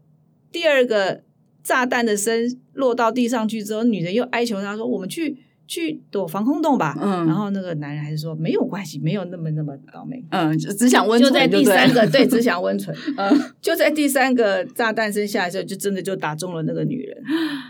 [0.51, 1.21] 第二个
[1.61, 12.95] 炸弹的声落到地上去之后，女人又哀求他说：“我们去去躲防空洞吧。”嗯，然后那个男人还是说：“没有关系，没有那么那么倒霉。”嗯，就只想温存就，就在第三个对，只想温存。
[13.17, 17.21] 嗯，就在第三个炸弹声下来的时候，就真的就打中了那个女人。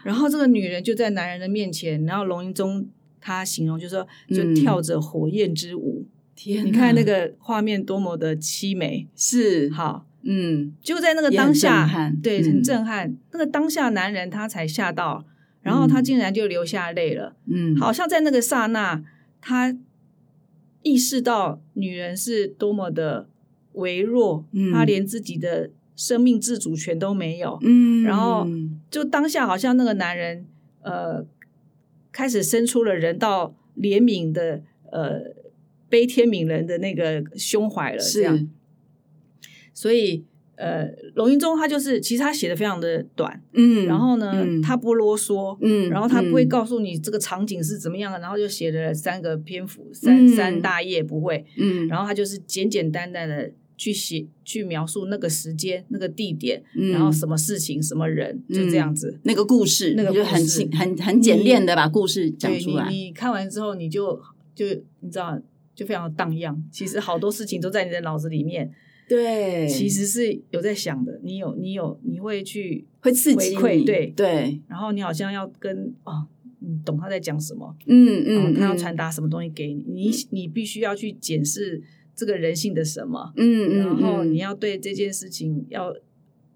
[0.04, 2.88] 然后这个女人就在男人的面前，然后龙吟中
[3.20, 6.06] 他形容就是说，就跳着火焰之舞。
[6.06, 10.06] 嗯、天，你看那个画面多么的凄美，是好。
[10.30, 11.90] 嗯，就在那个当下，
[12.22, 13.08] 对，很震撼。
[13.08, 15.24] 嗯、那个当下，男人他才吓到，
[15.68, 17.36] 然后他竟然就流下泪了。
[17.46, 19.04] 嗯，好像在那个刹那，
[19.42, 19.78] 他
[20.82, 23.28] 意识到女人是多么的
[23.74, 27.60] 微弱，嗯、他连自己的生命自主权都没有。
[27.64, 28.48] 嗯，然后
[28.90, 30.46] 就当下，好像那个男人
[30.82, 31.26] 呃，
[32.14, 35.36] 开始生出了人道怜悯的呃
[35.90, 38.50] 悲天悯人的那个胸怀了，这样。
[39.74, 40.24] 所以，
[40.58, 62.90] 呃，龙云中他就是，其实他写的非常的短，嗯，然后呢，嗯、他不啰嗦，嗯，然后他不会告诉你这个场景是怎么样的，嗯、然后就写了三个篇幅，三、嗯、三大页不会，嗯，然后他就是简简单单的去写，去描述那个时间、那个地点，嗯、然后什么事情、什么人，就这样子，嗯、那个故事，那个就很很很简练的把故事讲出来。
[62.90, 64.20] 你，你看完之后，你就
[64.56, 64.66] 就
[65.02, 65.40] 你知道，
[65.76, 66.64] 就非常的荡漾。
[66.72, 68.72] 其实好多事情都在你的脑子里面。
[69.08, 76.28] 对，其实是有在想的，你有你有你会去会刺激对对，然后你好像要跟哦，
[76.60, 81.82] 你懂他在讲什么，嗯嗯，他要传达什么东西给你，你你必须要去检视
[82.14, 85.96] 这个人性的什么，嗯嗯，然后你要对这件事情要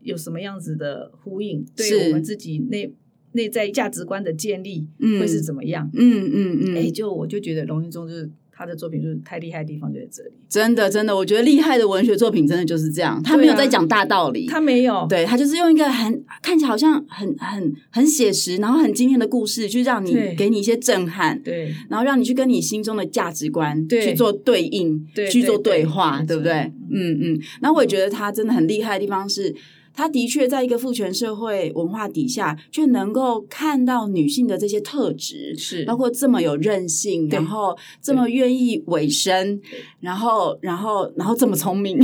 [0.01, 2.93] 有什么样子的呼应，对我们自己内
[3.31, 8.29] 内在价值观的建立会是怎么样，嗯嗯嗯，哎，就我就觉得龙云中就是。
[8.61, 26.71] 他的作品就是太厉害的地方就在这里，真的真的，我觉得厉害的文学作品真的就是这样，他没有在讲大道理，他没有，对他就是用一个很看起来好像很很很写实，然后很惊艳的故事，去让你给你一些震撼，对，然后让你去跟你心中的价值观去做对应，去做对话，对不对？
[26.91, 29.55] 嗯嗯，那我也觉得他真的很厉害的地方是。
[29.93, 35.83] 他的确在一个父权社会文化底下，却能够看到女性的这些特质，是。
[35.85, 39.61] 包括这么有韧性，然后这么愿意委身，
[39.99, 41.97] 然后然后然后这么聪明，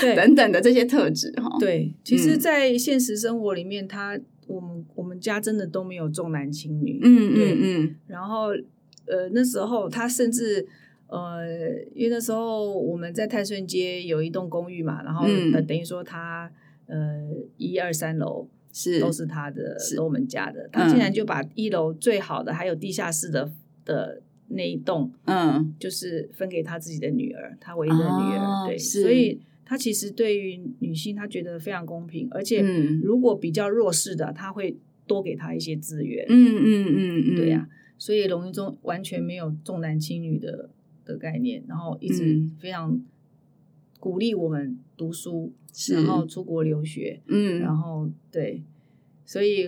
[0.00, 1.56] 对 等等的这些特质哈。
[1.58, 8.48] 对，其实，在现实生活里面，他我们我们家真的都没有重男轻女，嗯嗯嗯，然后
[9.06, 10.66] 呃那时候他甚至
[11.06, 11.46] 呃，
[11.94, 15.26] 因为那时候我们在泰顺街有一栋公寓嘛，然后、
[15.66, 16.50] 等于说他
[16.86, 23.52] 呃一二三楼是都是他的，是我们家的，他竟然就把一楼最好的还有地下室的
[23.84, 29.40] 的那一栋，嗯，就是分给他自己的女儿，他唯一的女儿，哦、对，所以。
[29.66, 32.60] 他其实对于女性，他觉得非常公平，而且
[33.02, 36.26] 如果比较弱势的，他会多给他一些资源。
[36.28, 40.68] 嗯嗯嗯嗯，对呀、啊，所以龙一中完全没有重男轻女的
[41.06, 43.00] 的概念，然后一直非常
[44.04, 45.50] 鼓励我们读书，
[45.90, 47.22] 嗯、然后出国留学。
[47.28, 48.62] 嗯，然后对，
[49.24, 49.66] 所以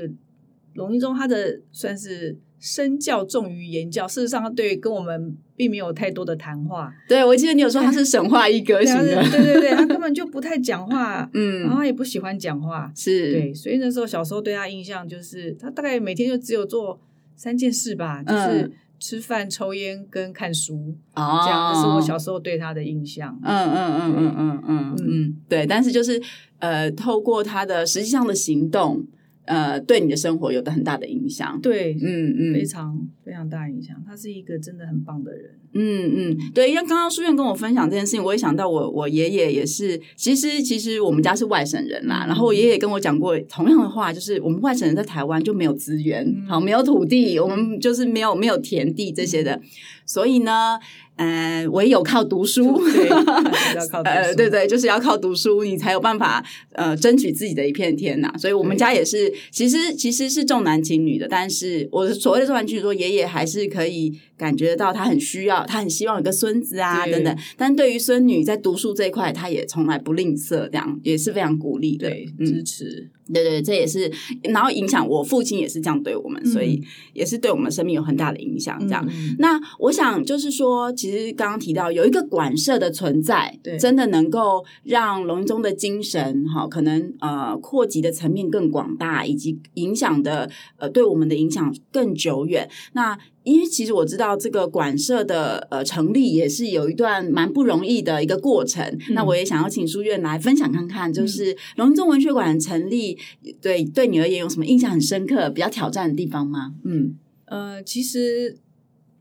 [0.75, 2.38] 龙一中他的算是。
[2.59, 6.92] 身教重于言教，事实上，对跟我们并没有太多的谈话。
[7.07, 16.99] 对，我记得你有说他是神话一哥型的，对对对，他根本就不太讲话， 嗯，然后他也不喜欢讲话，是对，所以那时候小时候对他印象就是，他大概每天就只有做
[17.37, 23.39] 三件事吧，就是吃饭、抽烟跟看书，哦，这样，这是我小时候对他的印象。
[23.43, 26.21] 嗯嗯嗯嗯嗯嗯嗯，对，但是就是
[26.59, 29.07] 呃，透过他的实际上的行动。
[29.47, 33.97] 呃，对你的生活有的很大的影响，对，嗯嗯，非常非常大影响。
[34.07, 36.69] 他是一个真的很棒的人，嗯嗯，对。
[36.71, 42.25] 因为刚刚书院跟我分享这件事情，我也想到我我爷爷也是，其实其实我们家是外省人啦。
[42.25, 49.63] 嗯、然后我爷爷跟我讲过同样的话，就是我们外省人在台湾就没有资源，嗯、好，没有土地，我们就是没有没有田地这些的，嗯、
[50.05, 50.79] 所以呢。
[51.17, 53.09] 呃，唯有靠读书，对，
[54.37, 58.31] 对对，就是要靠读书，你才有办法呃争取自己的一片天呐。
[58.39, 67.38] 所以我们家也是，其实其实是重男轻女的，但是我所谓的重男轻女，说爷爷还是可以感觉到他很需要，他很希望有个孙子啊等等。
[67.57, 73.11] 但对于孙女在读书这一块，他也从来不吝啬，这样也是非常鼓励的，对，支持。
[73.35, 74.09] 对对，这也是，
[74.44, 76.81] 然后影响我父亲也是这样对我们，嗯、所以
[77.12, 78.79] 也是对我们生命有很大的影响。
[78.87, 92.70] 这样，嗯、那我想就是说，其实刚刚提到有一个馆舍的存在，对真的能够让龙一中的精神哈，可能呃扩及的层面更广大，以及影响的呃对我们的影响更久远。
[92.92, 103.17] 那因为其实我知道这个馆舍的呃成立也是有一段蛮不容易的一个过程，嗯、那我也想要请书院来分享看看，就是龙一中文学馆成立，
[103.63, 106.75] 对对你而言有什么印象很深刻、比较挑战的地方吗？
[106.83, 108.57] 嗯，呃，其实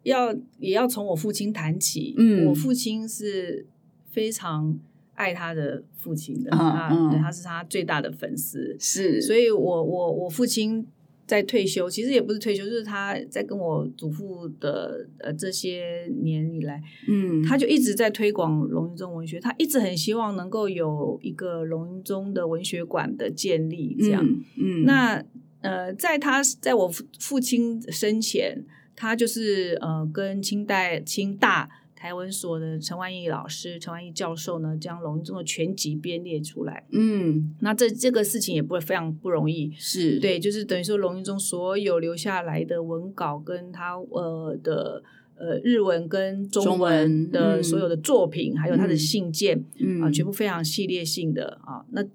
[0.01, 3.67] 要也要从我父亲谈起，嗯，我父亲是
[4.09, 4.75] 非常
[5.13, 10.87] 爱他的父亲的，啊、嗯，对，他是他最大的粉丝，是，所以我我我父亲。
[11.25, 25.23] 在退休，其实也不是退休，就是他在跟我祖父的呃这些年以来，嗯，他就一直在推广龙云中文学，他一直很希望能够有一个龙云中的文学馆的建立，这样，嗯，嗯那
[25.61, 28.63] 呃，在他在我父父亲生前，
[28.95, 31.69] 他就是呃跟清代清大。
[32.05, 36.85] 台文所的陈万义老师、陈万义教授呢，将龙一中的全集编列出来。
[36.91, 39.73] 嗯，那这这个事情也不会非常不容易。
[39.75, 45.01] 是对，就是等于说龙一中所有留下来的文稿，跟他呃的
[45.35, 52.05] 呃日文跟中文的所有的作品，嗯、还有他的信件，嗯啊，全部非常系列性的啊，那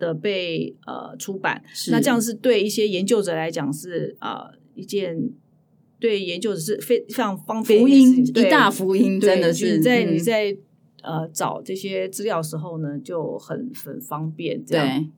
[0.00, 1.62] 的被呃出版。
[1.92, 5.30] 那这样是对一些研究者来讲是啊一件。
[6.00, 10.56] 对研究者是非非常方便，福音一大福音，真的是你在你在
[11.02, 14.64] 呃找这些资料的时候呢，就很很方便。
[14.64, 15.10] 这样，对。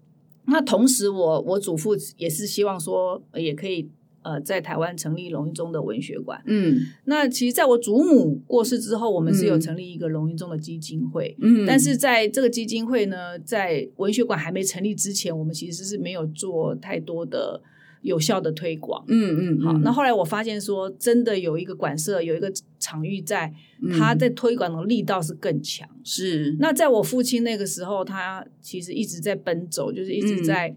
[0.46, 3.90] 那同时我，我我祖父也是希望说，也可以
[4.22, 6.42] 呃在台湾成立龙一中的文学馆。
[6.46, 6.80] 嗯。
[7.04, 11.36] 那其实，在我祖母过世之后，我们是有成立一个龙一中的基金会。
[11.40, 11.66] 嗯。
[11.66, 17.62] 但是在这个基金会呢，在文学馆还没成立之前，我们其实是没有做太多的。
[18.02, 19.72] 有效的推广，嗯嗯，嗯好。
[19.78, 23.52] 那后来我发现说，真的有一个馆舍，有一个场域在，
[23.98, 25.88] 他在推广的力道是更强。
[26.02, 26.56] 是。
[26.58, 30.74] 那在我父亲那个时候，他其实一直在奔走，就是一直在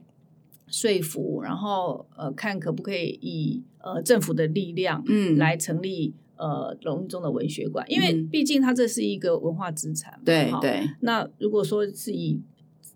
[0.67, 10.19] 说服，嗯、然后呃，看可不可以以呃政府的力量，嗯，来成立呃龙一中的文学馆，因为毕竟它这是一个文化资产。
[10.25, 10.89] 对对。
[10.99, 12.41] 那如果说是以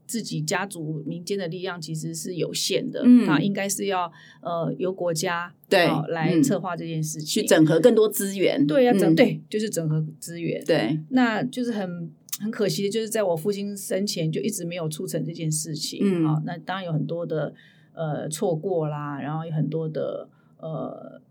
[0.07, 4.09] 自己家族民间的力量其实是有限的，嗯，那应该是要
[4.41, 17.53] 呃由国家对来策划这件事情，去整合更多资源，对，啊整对，就是整合资源，对，那就是很很可惜的，就是在我父亲生前就一直没有促成这件事情，嗯，好，那当然有很多的
[17.93, 20.29] 呃错过啦，然后有很多的
[20.60, 21.21] 呃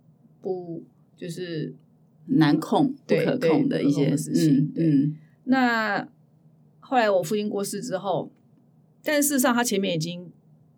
[0.42, 0.84] 不
[1.16, 1.74] 就是
[2.26, 6.06] 难控不可控的一些事情，嗯，那
[6.80, 8.30] 后来我父亲过世之后。
[9.06, 10.30] 但事实上，他前面已经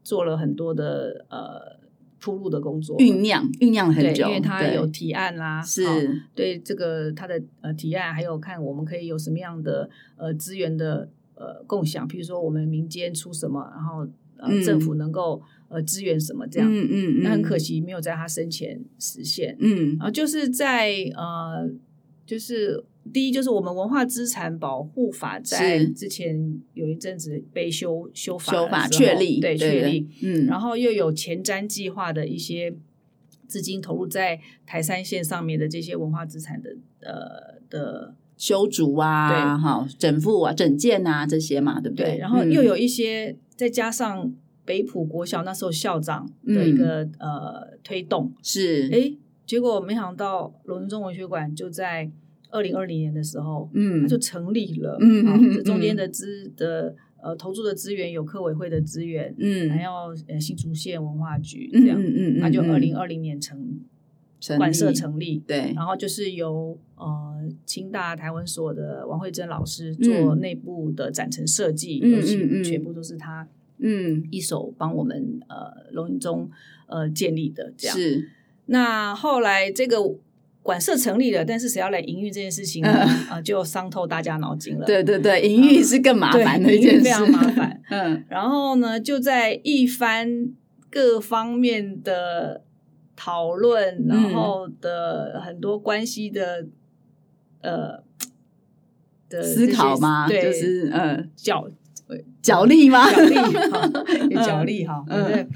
[0.05, 1.81] 做了很多的呃
[2.21, 5.83] 铺路的工作，酝酿酝酿了很久，因为他有提案啦，是。
[6.35, 14.07] 对这个他的呃提案，还有看我们可以有什么样的呃资源的呃共享，比如说我们民间出什么，然后
[14.37, 19.97] 呃政府能够呃支援什么这样，嗯嗯，嗯，那很可惜没有在他生前实现，嗯。
[19.99, 21.69] 啊，就是在呃
[22.27, 22.85] 就是。
[23.13, 32.75] 第一就是我们文化资产保护法在之前有一阵子被修修法修法确立，对确立，嗯，然后又有前瞻计划的一些
[33.47, 42.13] 资金投入在台山线上面的这些文化资产的呃的修筑啊，对，好整复啊、整建啊这些嘛，对不对？
[42.13, 44.33] 对，然后又有一些、嗯、再加上
[44.65, 49.13] 北埔国小那时候校长的一个、嗯、呃推动，是哎，
[49.47, 52.11] 结果没想到龙瑛宗文学馆就在。
[52.51, 63.81] 二零二零年的时候，嗯，它就成立了，嗯，啊、这中间的资的呃投注的资源有科委会的资源，嗯，还要呃新竹县文化局这样，嗯嗯，那就二零二零年成
[64.57, 74.27] 馆舍成立，对，然后就是由呃清大台湾所的王慧珍老师做内部的展陈设计，嗯嗯，全部都是他嗯。
[74.31, 76.51] 一手帮我们呃龙云中
[76.87, 78.31] 呃建立的这样，是，
[78.67, 79.99] 那后来这个。
[80.63, 82.91] 馆舍成立了，但是谁要来营运这件事情呢？
[82.91, 84.85] 啊、呃，就伤透大家脑筋了。
[84.85, 87.81] 对对对，营运是更麻烦的一件事，非常麻烦。
[87.91, 90.29] 嗯，然后呢，就在一番
[90.91, 92.63] 各方面的
[93.17, 96.67] 讨论，嗯、然后的很多关系的
[97.63, 98.03] 呃
[99.31, 101.71] 的思考嘛，对，就是呃角
[102.43, 103.11] 角力吗？
[103.11, 103.91] 角力哈，
[104.29, 105.03] 有角力哈。
[105.09, 105.47] 对，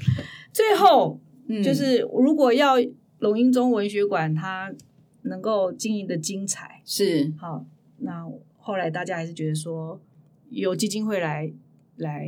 [0.51, 2.75] 最后、嗯、就是如果要
[3.19, 4.71] 龙英中文学馆，它
[5.23, 7.65] 能够经营的精彩是好，
[7.99, 8.25] 那
[8.57, 9.99] 后来大家还是觉得说
[10.49, 11.51] 由基金会来
[11.97, 12.27] 来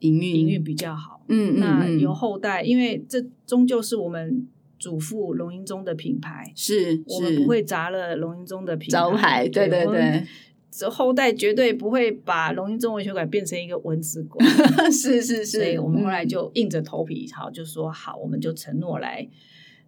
[0.00, 1.22] 营运营运比较好。
[1.28, 4.46] 嗯，那由后代，嗯、因为这终究是我们
[4.78, 9.48] 祖父龙瑛宗的品牌，是，我们不会砸了龙瑛宗的品牌招牌。
[9.48, 10.24] 对对对，
[10.70, 14.46] 这后代绝对不会把龙瑛宗文学馆变成一个文字馆。
[14.92, 19.26] 是是是，所以我们后来就硬着头皮，好，就说好，我们就承诺来。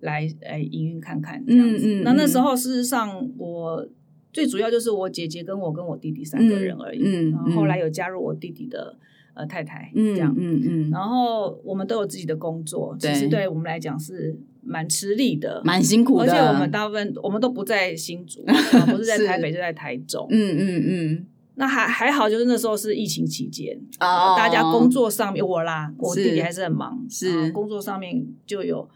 [0.00, 3.86] 来来营运看看这样子，嗯嗯嗯、那那时候事实上我
[4.32, 8.96] 最主要就是我姐姐跟我跟我弟弟三个人而已，嗯嗯、然后后来有加入我弟弟的
[9.34, 13.48] 呃太太，嗯、这样，嗯嗯、然后我们都有自己的工作，其实对。
[13.48, 16.18] 我们来讲是蛮吃力的，蛮辛苦。
[16.18, 18.44] 的，而且我们大部分我们都不在新竹，
[18.86, 21.26] 不是在台北就在台中，嗯嗯嗯，
[21.56, 28.88] 那还还好，就是那时候是疫情期间，哦、大家工作上面我啦，我弟弟还是很忙，是工作上面就有。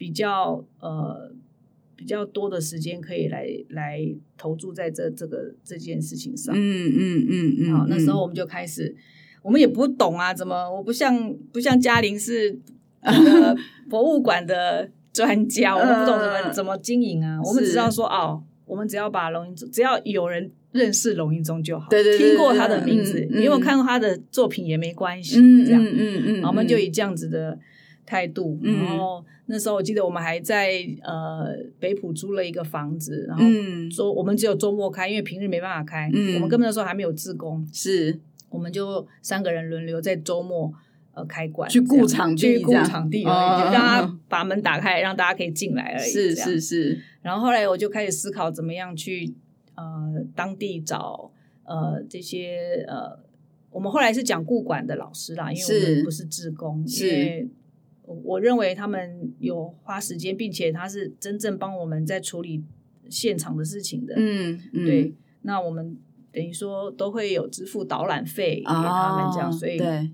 [0.00, 1.30] 比较呃
[1.94, 4.00] 比较多的时间可以来来
[4.38, 8.96] 投注在这这个这件事情上，嗯嗯嗯嗯，好，那时候我们就开始，
[9.42, 12.58] 我们也不懂啊，怎么我不像不像嘉玲是
[13.04, 13.54] 那个
[13.90, 25.34] 博物馆的专家，我们不懂怎么怎么经营啊，我们只知道说哦，我们只要把龙瑛宗，只要有人认识龙应中就好，对对，听过他的名字，你有没有看过他的作品也没关系，
[25.66, 27.58] 这样，嗯嗯嗯，我们就以这样子的
[28.10, 29.24] 态度，然后。
[29.52, 31.48] 那时候我记得我们还在呃
[31.80, 33.44] 北浦租了一个房子，然后
[33.90, 36.08] 周我们只有周末开，因为平日没办法开。
[36.14, 38.16] 嗯，我们根本那时候还没有自工，是
[38.48, 40.72] 我们就三个人轮流在周末
[41.14, 46.08] 呃开馆，去顾场地，去顾场地而已，就让他把门打开，让大家可以进来而已。
[46.08, 47.00] 是是是。
[47.20, 49.34] 然后后来我就开始思考怎么样去
[49.74, 51.32] 呃当地找
[51.64, 53.18] 呃这些呃，
[53.72, 57.48] 我们后来是讲顾馆的老师啦，因为我们不是志工，是。
[58.24, 62.62] 我认为他们有花时间，并且他是真正帮我们在处理
[63.08, 64.14] 现场的事情的。
[64.16, 65.14] 嗯，嗯对。
[65.42, 65.96] 那我们
[66.32, 70.10] 等于说都会有支付导览费给他们这样，哦、所以对。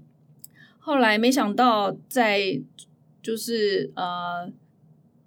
[0.79, 2.61] 后来没想到在
[3.23, 4.53] 就是呃。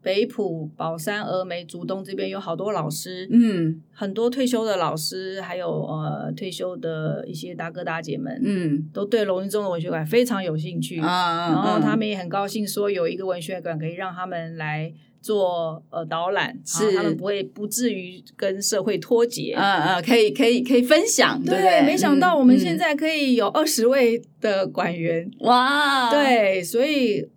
[0.01, 11.01] 北埔、宝山、峨眉、竹东这边有好多老师，嗯，很多退休的老师，还有呃退休的一些大哥大姐们，嗯，都对龙瑛宗的文学馆非常有兴趣。
[11.01, 16.93] 啊，然后他们也很高兴，说有一个文学馆可以让他们来做呃导览，是。
[16.93, 27.27] 他们不会不至于跟社会脱节，嗯嗯，可以可以可以分享，对，对，没想到我们现在可以有二十位的馆员，哇，对，所以。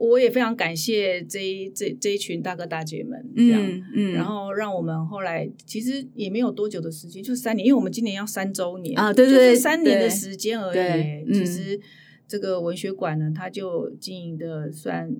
[0.00, 11.34] 我也非常感谢这一这这一群大哥大姐们，这样，嗯，嗯，然后让我们后来其实也没有多久的时间，就三年，因为我们今年要三周年啊，对对对，就是三年的时间而已。
[11.34, 11.78] 其实
[12.26, 15.14] 这个文学馆呢，它就经营的算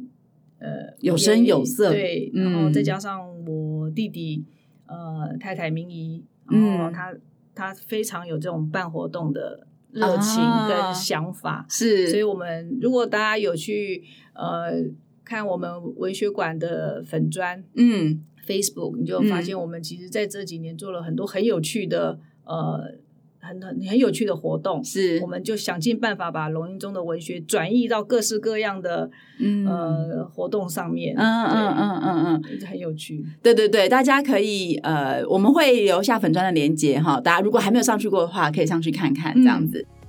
[0.59, 4.47] 呃有声有色，对，然后再加上我弟弟
[4.87, 7.15] 呃太太明仪，然后他
[7.55, 9.67] 他非常有这种办活动的。
[9.93, 14.05] 热情跟想法、啊、是，所以我们如果大家有去
[14.41, 14.73] 呃
[15.25, 22.99] 看我们文学馆的粉砖，嗯，Facebook，你就发现我们其实在这几年做了很多很有趣的呃。
[23.43, 31.17] 很很很有趣的活动，是我们就想尽办法把龙应中的文学转移到各式各样的、嗯、呃活动上面。
[31.17, 33.25] 嗯嗯嗯嗯嗯，很有趣。
[33.43, 39.87] 对对对，大家可以呃，我们会留下粉砖的连接哈，大家如果还没有上去过的话，可以上去看看这样子。
[39.89, 40.00] 嗯、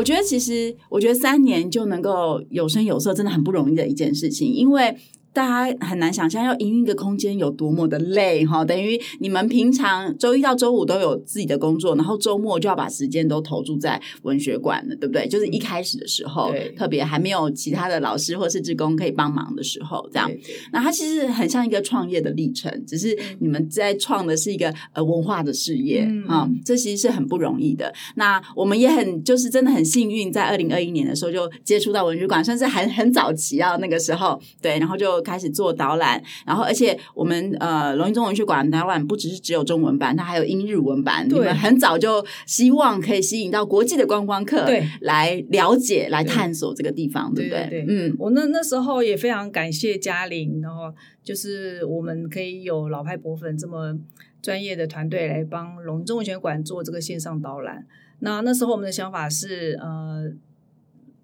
[0.00, 4.96] 我觉得其实，我觉得三年就能够有声有色，真的很不容易的一件事情，因为。
[5.32, 15.28] 大家很难想象要营运一个空间有多么的累哈，等于你们平常周一到周五都有自己的工作，然后周末就要把时间都投注在文学馆了，对不对？
[15.28, 20.28] 就是一开始的时候，对特别还没有其他的老师或是职工可以帮忙的时候，这样。
[20.72, 27.92] 那它其实很像一个创业的历程，只是你们在创的是一个呃文化的事业啊、嗯，这其实是很不容易的。
[28.16, 35.19] 那我们也很就是真的很幸运，在二零二一年的时候就接触到文学馆，算是还很早期啊，那个时候对，然后就。
[35.20, 41.28] 开始做导览，然后而且我们呃龙瑛宗文学馆导览不只是只有中文版，它还有英日文版。
[41.28, 47.84] 你们很早就希望可以吸引到国际的观光客，对，来了解、来探索这个地方，对，对不对？
[47.84, 50.92] 对，嗯，我那那时候也非常感谢嘉玲，然后
[51.22, 53.98] 就是我们可以有老派博粉这么
[54.42, 57.86] 专业的团队来帮龙瑛宗文学馆做这个线上导览。
[58.20, 60.32] 那那时候我们的想法是呃。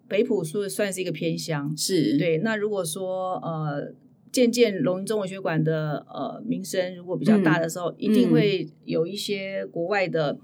[0.09, 2.39] 北埔是算是一个偏乡，是对。
[2.39, 3.93] 那如果说呃，
[4.31, 10.39] 渐渐龙瑛宗文学馆的呃名声如果比较大的时候，嗯、一定会有一些国外的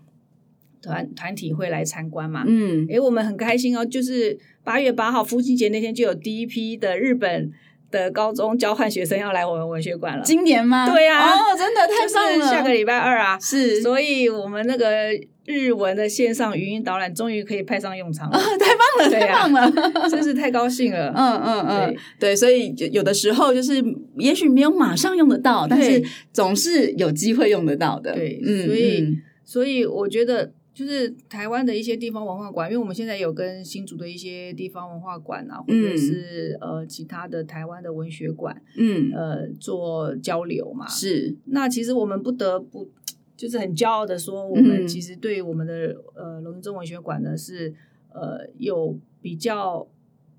[0.80, 2.44] 团团体会来参观嘛。
[2.46, 7.52] 嗯，诶，我们很开心哦，就是八月八号父亲节那天就有第一批的日本
[7.92, 10.24] 的高中交换学生要来我们文学馆了。
[10.24, 10.92] 今年吗？
[10.92, 12.50] 对啊，哦，真的太棒了！
[12.50, 15.10] 下个礼拜二啊，是，所以我们那个。
[15.44, 21.12] 日文的线上语音导览终于可以派上用场了，哦、太棒了，太棒了，真是太高兴了。
[21.16, 23.82] 嗯嗯嗯，对，对，所以有的时候就是，
[24.18, 26.00] 也许没有马上用得到，但是
[26.32, 28.12] 总是有机会用得到的。
[28.12, 40.88] 对，嗯、所以、嗯、所以我觉得，就是台湾的一些地方文化馆，因为我们现在有跟新竹的一些地方文化馆啊，或者是、嗯、呃其他的台湾的文学馆，嗯呃做交流嘛。
[40.88, 42.90] 是，那其实我们不得不。
[43.34, 47.74] 就是很骄傲的说，我们其实对我们的、嗯、呃龙瑛宗文学馆呢是
[48.12, 49.88] 呃有比较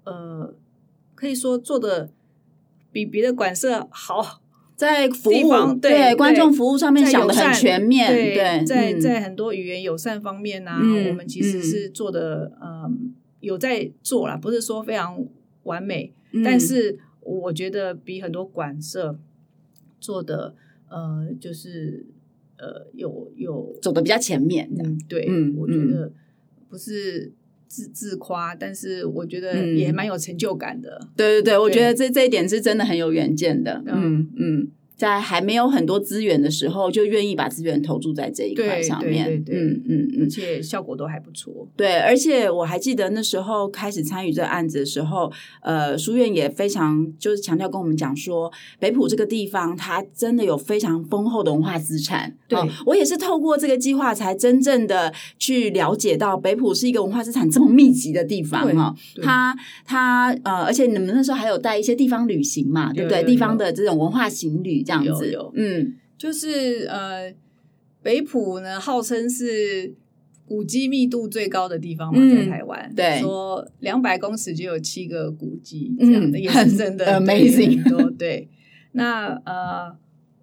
[0.06, 0.54] 呃
[1.14, 2.12] 可以说做的
[2.94, 4.42] 比别的馆舍好，
[4.76, 12.92] 在服务对，对观众服务上面想的很全面，对，对在、嗯、在很多语言友善方面呢、啊嗯，我们其实是做的呃
[13.40, 15.26] 有在做啦，不是说非常
[15.64, 19.18] 完美，嗯、但是我觉得比很多馆舍
[20.00, 20.56] 做的
[20.90, 22.06] 呃就是。
[22.56, 26.10] 呃，有有走的比较前面，嗯，对，嗯，我觉得
[26.70, 27.34] 不是
[27.74, 31.08] 自自夸，但是我觉得也蛮有成就感的。
[31.18, 33.82] 对对对，我觉得这这一点是真的很有远见的。
[33.88, 34.68] 嗯嗯。
[34.96, 41.68] 在还没有很多资源的时候，就愿意把资源投注在这一块上面，对对对对嗯嗯嗯，而且效果都还不错。
[41.76, 45.32] 对，而且我还记得那时候开始参与这个案子的时候，
[45.62, 52.38] 呃，书院也非常就是强调跟我们讲说，北浦这个地方它真的有非常丰厚的文化资产。
[52.48, 58.96] 对，哦，我也是透过这个计划才真正的去了解到北浦是一个文化资产这么密集的地方哈。
[59.22, 63.24] 它它呃，而且你们那时候还有带一些地方旅行嘛，对不对？
[63.24, 64.84] 地方的这种文化行旅。
[64.84, 67.34] 这样子，有有嗯，就是呃，
[68.02, 69.94] 北埔呢，号称是
[70.46, 78.10] 古迹密度最高的地方嘛，嗯、在台湾，对，说两百公尺就有七个古迹，这样的、嗯、也是真的 amazing 很多。
[78.12, 78.50] 对，
[78.92, 79.96] 那呃，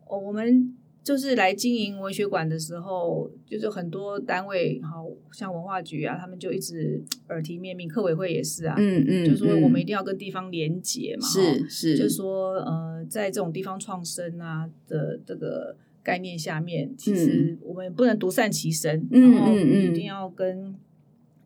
[0.09, 0.75] 我们。
[1.03, 20.77] 就是来经营文学馆的时候，就是很多单位，好像文化局啊，他们就一直耳提面命，客委会也是啊，嗯嗯，就说我们一定要跟地方连结嘛，是是，就是说呃，在这种地方创生啊的这个概念下面，其实我们不能独善其身，嗯、然后一定要跟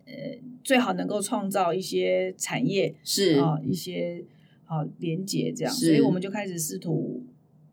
[0.05, 0.13] 呃
[0.65, 3.39] 最好能够创造一些产业是。
[3.39, 4.25] 啊一些
[4.65, 7.23] 好连结这样，所以我们就开始试图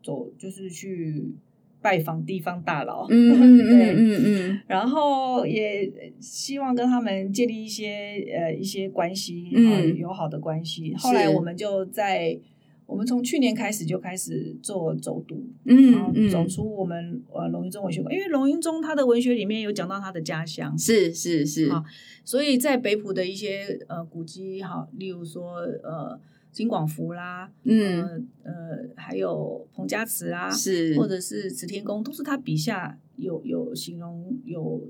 [0.00, 1.34] 走，就是去。
[1.82, 10.94] 拜访地方大佬，嗯 嗯嗯嗯嗯，然后也希望跟他们建立一些呃一些关系，嗯，友好的关系。
[10.94, 12.38] 后来我们就在
[12.86, 21.82] 我们从去年开始就开始做走读，嗯，然后走出我们呃龙云中文学馆，因为龙云中他的文学里面有讲到他的家乡，是是是，啊，
[22.24, 26.20] 所以在北埔的一些呃古迹，哈，例如说呃。
[26.52, 28.28] 金广福啦，嗯。
[28.44, 34.88] 呃，呃还有彭家祠啊，是，或者是慈天宫，都是他笔下有有形容有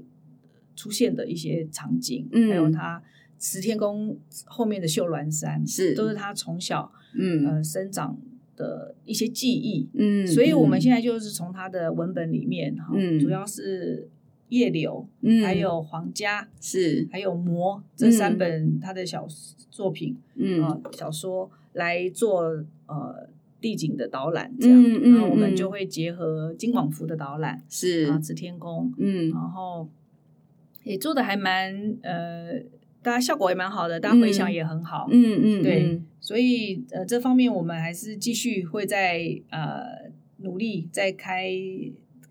[0.76, 3.02] 出现的一些场景，嗯，还有他
[3.38, 7.46] 慈天宫后面的秀峦山，是都是他从小嗯。
[7.46, 8.18] 呃生长
[8.54, 14.10] 的一些记忆，嗯，所以我们现在就是从他的文本里面哈，嗯，主要是
[14.52, 19.26] 叶柳，嗯，还有黄家是，还有魔这三本他的小
[19.70, 22.42] 作品，嗯、呃，小说来做
[22.86, 23.30] 呃
[23.62, 28.04] 地景的导览，这样，嗯、然后我们就会结合金广福的导览，是。
[28.10, 29.88] 啊，紫天宫，嗯，然后
[30.84, 32.60] 也做的还蛮呃，
[33.02, 41.50] 大家效果也蛮好的，大家回想也很好，嗯嗯，对，嗯、所以呃这方面我们还是继续会在呃努力再开。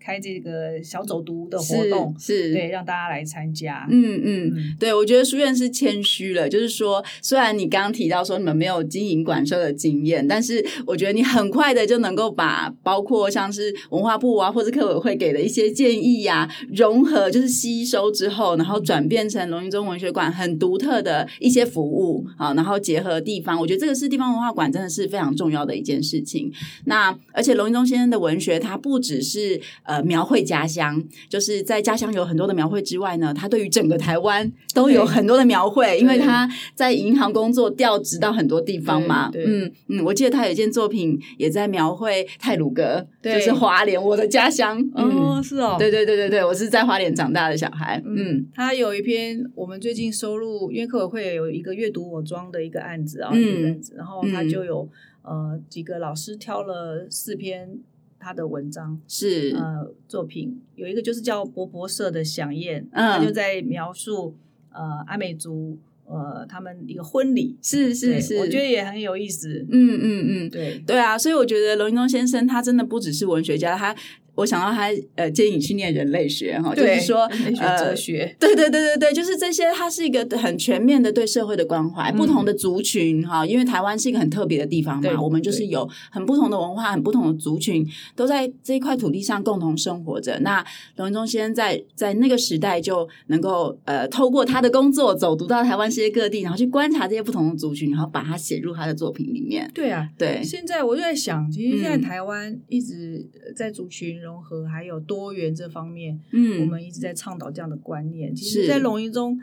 [0.02, 3.86] 开这个小走读的活动是，是对，让大家来参加。
[3.90, 26.50] 嗯嗯，嗯对，我觉得书院是谦虚了，就是说，虽然你刚刚提到说你们没有经营馆舍的经验，但是我觉得你很快的就能够把包括像是文化部啊，或者客委会给的一些建议呀、啊，融合，就是吸收之后，然后转变成龙筠宗文学馆很独特的一些服务啊，然后结合地方，我觉得这个是地方文化馆真的是非常重要的一件事情。
[26.86, 39.30] 那而且龙筠宗先生的文学，它不只是呃，描绘家乡，就是在家乡有很多的描绘之外呢，他对于整个台湾都有很多的描绘，因为他在银行工作调职到很多地方嘛。
[39.34, 44.80] 嗯嗯，我记得他有一件作品也在描绘泰鲁格，就是花莲，我的家乡。
[44.94, 48.00] 哦，是哦，对对对对对，我是在花莲长大的小孩。
[48.06, 54.88] 嗯，他有一篇我们最近收录，因为客委会有一个阅读我庄的一个案子啊，嗯，然后他就有
[55.22, 57.78] 呃几个老师挑了四篇。
[58.22, 59.54] 他的文章是。
[59.56, 60.60] 呃作品。
[60.76, 64.36] 有一个就是叫博博社的响宴，嗯，他就在描述
[64.70, 70.78] 呃阿美族呃他们一个婚礼，是是是，我觉得也很有意思，嗯嗯嗯，对。
[70.86, 73.94] 对啊，所以我觉得龙应东先生他真的不只是文学家，他。
[74.34, 90.38] 我想到他呃，建议你去念人类学哈，就是说人类学哲学，呃，对对对对对，就是这些，它是一个很全面的对社会的关怀，嗯、不同的族群哈，因为台湾是一个很特别的地方嘛，我们就是有很不同的文化，很不同的族群都在这一块土地上共同生活着。
[90.40, 90.64] 那
[90.96, 99.70] 龙文忠先生在在那个时代就能够呃，透过他的工作走读到台湾世界各地，然后去观察这些不同的族群，然后把它写入他的作品里面。
[99.74, 100.42] 对啊，对。
[100.42, 104.21] 现在我就在想，其实现在台湾一直在族群。
[104.22, 108.34] 融合还有多元这方面，嗯，我们一直在倡导这样的观念。
[108.34, 109.38] 其实，在龙筠宗，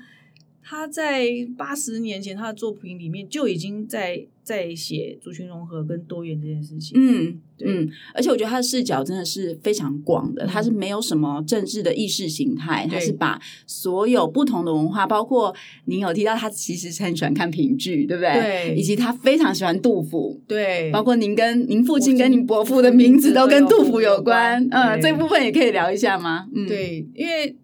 [0.70, 1.26] 他在
[1.57, 6.91] 八十年前他的作品里面就已经在在写族群融合跟多元这件事情。
[6.93, 15.51] 嗯，嗯，而且我觉得他的视角真的是非常广的，他是没有什么政治的意识形态，他是把所有不同的文化，包括
[15.86, 18.34] 您有提到他其实很喜欢看评剧，对不对？
[18.34, 24.63] 对，以及他非常喜欢杜甫，对，包括您跟您父亲跟您伯父的名字都跟杜甫有关。
[24.70, 26.47] 嗯，这部分也可以聊一下吗？
[26.53, 27.55] 嗯，对，因为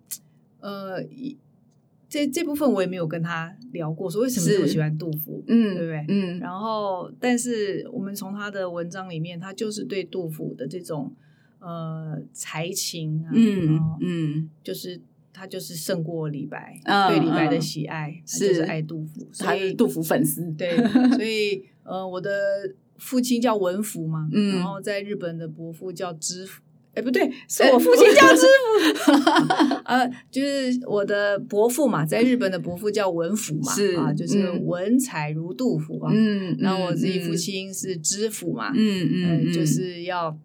[0.59, 1.05] 呃。
[2.15, 6.05] 这这部分我也没有跟他聊过，说为什么这么喜欢杜甫，嗯，对不对？
[6.07, 11.13] 嗯，然后，但是我们从他的文章里面，他就是对杜甫的这种
[11.59, 15.01] 呃才情啊，嗯嗯，就是
[15.33, 20.77] 他就是胜过李白，嗯、对李白的喜爱，嗯、就是爱杜甫，他是杜甫粉丝，对，
[21.17, 22.29] 所以呃，我的
[22.97, 26.61] 父亲叫文福嘛，嗯，然后在日本的伯父叫知福。
[26.95, 28.45] 哎，不对，是我父亲叫知
[29.03, 29.11] 府，
[29.83, 36.09] 呃，就是我的伯父嘛，在日本的伯父叫文福嘛，是啊，就是文采如杜甫啊。
[36.15, 40.39] 嗯，然后我自己父亲是知府嘛，嗯嗯，就是要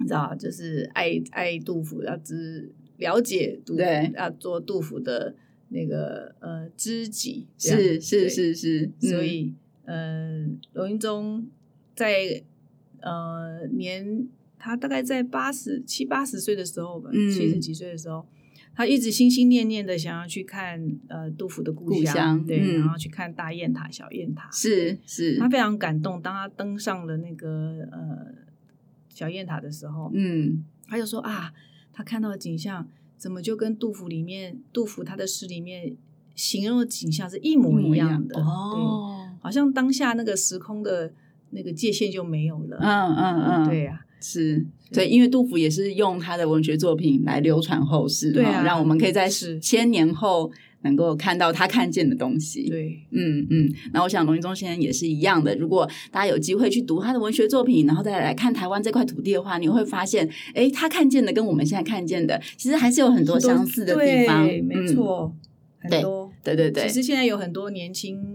[0.00, 3.82] 你知道，就是爱爱杜甫，要知了解杜甫，
[4.16, 5.36] 要做杜甫的
[5.68, 11.46] 那个呃知己，是是是是，所以呃，龙筠宗
[11.94, 12.42] 在
[13.00, 14.26] 呃年。
[14.64, 18.26] 他大概在八十七八十岁的时候吧，七十几岁的时候，
[18.74, 26.18] 他一直心心念念的想要去看呃杜甫的故乡，故乡对、嗯，然后去看大雁塔、小雁塔，是是，他非常感动。
[26.22, 28.34] 当他登上了那个呃
[29.10, 31.52] 小雁塔的时候，嗯，他就说啊，
[31.92, 32.88] 他看到的景象
[33.18, 35.94] 怎么就跟杜甫里面杜甫他的诗里面
[36.34, 41.12] 形容的景象是一模一样的哦，对，好像当下那个时空的
[41.50, 44.03] 那个界限就没有了，嗯嗯嗯，对呀、啊。
[44.26, 49.28] 是对，因为杜甫也是用他的文学作品来流传后世，对啊，让我们可以在
[49.60, 50.50] 千年后
[50.80, 52.66] 能够看到他看见的东西。
[52.70, 53.70] 对，嗯嗯。
[53.92, 55.54] 那我想龙筠宗先生也是一样的。
[55.56, 64.46] 如果大家有机会去读他的文学作品，然后再来看台湾这块土地的话，你会发现，哎，他看见的跟我们现在看见的，其实还是有很多相似的地方。
[64.46, 65.34] 对，没错，
[65.82, 66.32] 嗯、很多。
[66.42, 66.88] 对对对对。
[66.88, 68.33] 其实现在有很多年轻。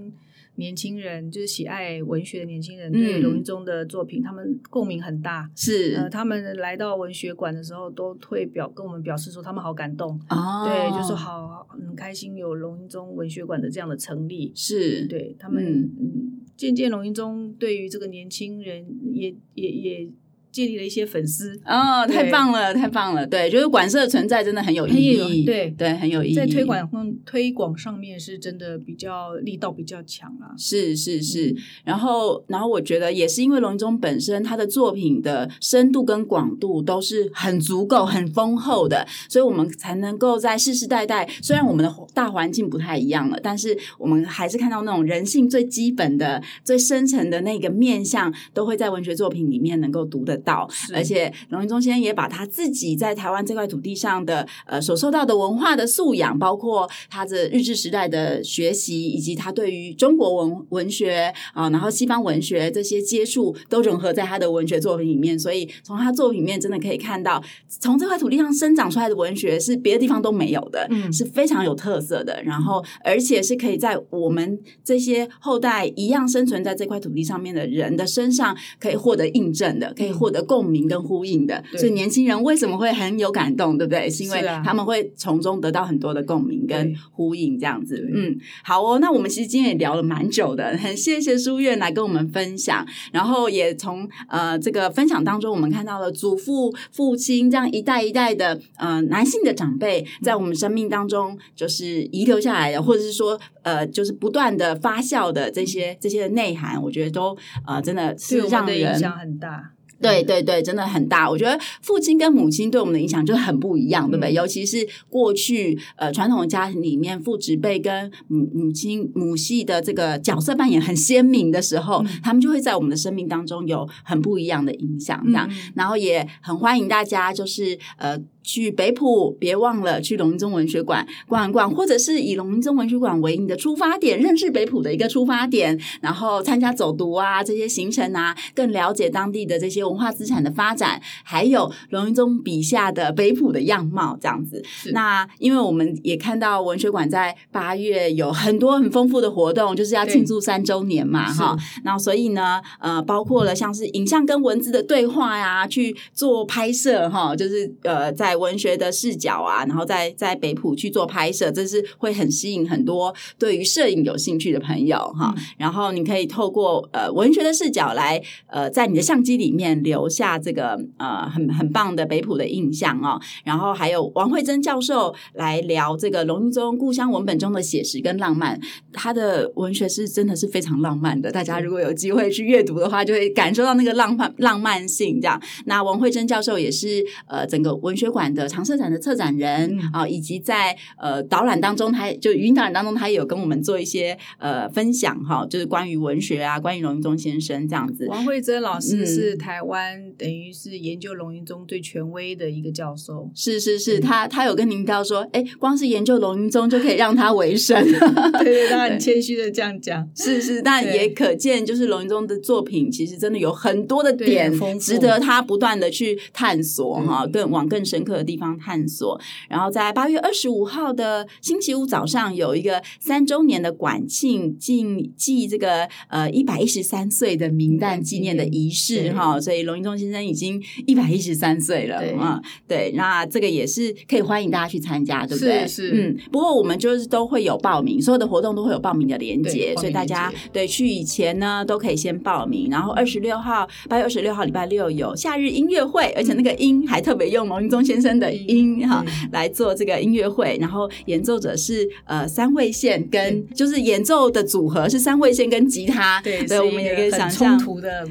[0.60, 5.50] 年轻人，就是喜爱文学的年轻人，对龙一中的作品，他们共鸣很大。
[5.56, 10.20] 是，呃，他们来到文学馆的时候，都会表跟我们表示说，他们好感动。
[10.30, 14.52] 哦，对，就说好很开心有龙一中文学馆的这样的成立。
[14.54, 20.12] 是，对他们，嗯，渐渐龙一中对于这个年轻人也也也。
[20.52, 23.26] 建立了一些粉丝哦，太棒了，太棒了！
[23.26, 26.36] 对，就是馆舍的存在真的很有意义，对对，很有意义。
[26.36, 31.56] 在推广推广上面是真的比较力道比较强啊，是是是。
[31.84, 50.70] 然后然后我觉得也是因为龙应宗本身他的作品的深度跟广度都是很足够、很丰厚的，所以我们才能够在世世代代，虽然我们的大环境不太一样了，但是我们还是看到那种人性最基本的、最深层的那个面向，都会在文学作品里面能够读得到。
[50.94, 65.38] 而且龙云中先生也把他自己在台湾这块土地上的呃所受到的文化的素养，包括他的日治时代的学习，以及他对于中国文文学啊、呃，然后西方文学这些接触，都融合在他的文学作品里面。
[65.38, 72.42] 所以从他作品里面真的可以看到，从这块土地上生长出来的文学是别的地方都没有的，嗯，是非常有特色的。
[72.44, 84.10] 然后而且是可以在我们这些后代一样生存在这块土地上面的人的身上，可以获得印证的，可以获得共鸣跟呼应的，所以年轻人为什么会很有感动，对不对？
[84.10, 88.08] 是因为他们会从中得到很多的共鸣跟呼应，这样子。
[88.14, 89.00] 嗯，好哦。
[89.00, 109.72] 那我们其实今天也聊了蛮久的，很谢谢书院来跟我们分享，然后也从呃这个分享当中，我们看到了祖父、父亲这样一代一代的呃男性的长辈在我们生命当中就是遗留下来的，或者是说呃就是不断的发酵的这些这些的内涵，我觉得都呃真的是让人影响很大。
[110.02, 111.30] 对对对，真的很大。
[111.30, 114.32] 我觉得父亲跟母亲对我们的影响就很不一样，对不对？
[114.32, 125.22] 嗯、尤其是过去呃传统的家庭里面，父职辈跟母母亲母系的这个角色扮演很鲜明的时候，嗯、他们就会在我们的生命当中有很不一样的影响。
[125.26, 128.18] 这样，嗯、然后也很欢迎大家，就是呃。
[128.42, 144.64] 去北埔，别忘了去龙应宗文学馆逛一逛，或者是以龙应宗文学馆为你的出发点，认识北埔的一个出发点，然后参加走读啊这些行程啊，更了解当地的这些文化资产的发展，还有龙云宗笔下的北埔的样貌这样子。
[144.94, 151.82] 那因为我们也看到文学馆在八月有很多很丰富的活动，就是要庆祝三周年嘛，哈对。
[151.84, 158.29] 然后所以呢，呃，包括了像是影像跟文字的对话呀，去做拍摄哈，就是呃在。
[158.36, 165.34] 文学的视角啊，然后在在北浦去做拍摄，这是会很吸引很多对于摄影有兴趣的朋友哈。
[165.36, 173.20] 嗯、然后你可以透过呃文学的视角来呃在你的相机里面留下这个呃很很棒的北浦的印象哦。
[173.44, 178.60] 然后还有王慧珍教授来聊这个龙应中故乡文本中的写实跟浪漫，
[178.94, 181.32] 他的文学是真的是非常浪漫的。
[181.32, 185.42] 大家如果有机会去阅读的话，就会感受到那个浪漫浪漫性这样。
[185.66, 188.19] 那王慧珍教授也是呃整个文学馆。
[188.34, 198.08] 的常设展的策展人啊，以及在呃导览当中，他就语音导览当中，他也有跟我们做一些呃分享哈，就是关于文学啊，关于龙云宗先生这样子。
[198.08, 203.30] 王慧珍老师是台湾、嗯、等于是研究龙云宗最权威的一个教授。
[203.36, 207.80] 是是是，他他有跟您到说，哎，光是研究龙云宗就可以让他为生。
[208.40, 210.10] 对对，他很谦虚的这样讲。
[210.16, 235.68] 是是，但也可见，就是龙云宗的作品其实真的有很多的点，值得他不断的去探索哈，更往更深刻的地方探索，然后在八月二十五号的星期五早上有一个三周年的馆庆，敬祭这个呃一百一十三岁的名旦纪念的仪式哈，所以龙应宗先生已经一百一十三岁了啊，对，那这个也是可以欢迎大家去参加，对不对？
[235.68, 248.40] 是，嗯，不过我们就是都会有报名，所有的活动都会有报名的连接，所以大家对去以前呢都可以先报名，然后二十六号八月二十六号礼拜六有夏日音乐会，而且那个音还特别用龙应宗先生的。
[248.50, 258.08] 音哈来做这个音乐会，然后演奏者是呃三味线跟就是演奏的组合是三味线跟吉他，对，所以我们也可以想象冲突的。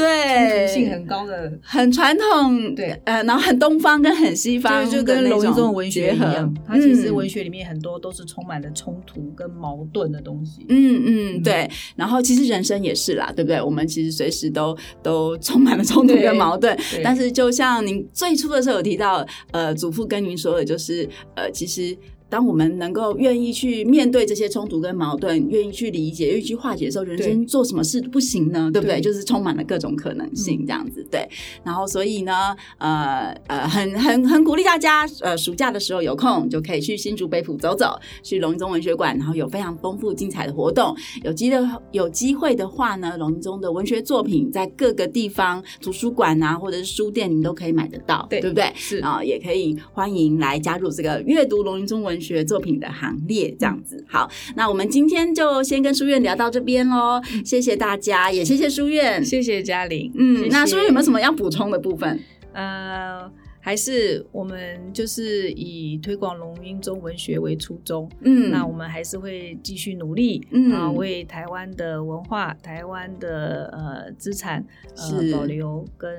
[0.00, 10.64] 对，性很高的，很传统，对，呃，然后很东方跟很西方，就跟龙应宗文学一样，它其实文学里面很多都是充满了冲突跟矛盾的东西。
[10.68, 11.70] 嗯嗯，对。
[11.96, 13.60] 然后其实人生也是啦，对不对？
[13.60, 16.76] 我们其实随时都都充满了冲突跟矛盾。
[17.04, 21.96] 但是就像您最初的时候有提到，呃，祖父跟您说的就是，呃，其实。
[22.30, 28.70] 当我们能够愿意去面对这些冲突跟矛盾，愿意去理解，愿意去化解的时候，人生做什么事不行呢？
[28.72, 29.00] 对，不对？
[29.00, 31.04] 就是充满了各种可能性，这样子。
[31.10, 31.28] 对。
[31.64, 40.96] 然后，所以呢，呃呃，很很很鼓励大家，呃，暑假的时候有空就可以去新竹北埔走走，去龙中文学馆，然后有非常丰富精彩的活动。
[41.24, 48.70] 有机的有机会的话呢，龙中的文学作品在各个地方图书馆啊，或者是书店，你们都可以买得到，对，对不对？
[48.76, 54.04] 是啊，也可以欢迎来加入这个阅读龙中文学作品的行列，这样子。
[54.08, 60.12] 好，那我们今天就先跟书院聊到这边喽，谢谢大家，也谢谢书院，谢谢嘉玲。
[60.14, 62.20] 嗯，那书院有没有什么要补充的部分？
[62.52, 63.30] 呃。
[63.62, 74.64] 还是我们就是以推广龙英中文学为初衷，嗯，那我们还是会继续努力，嗯，啊，为台湾的文化、台湾的呃资产
[74.96, 76.10] 呃保留跟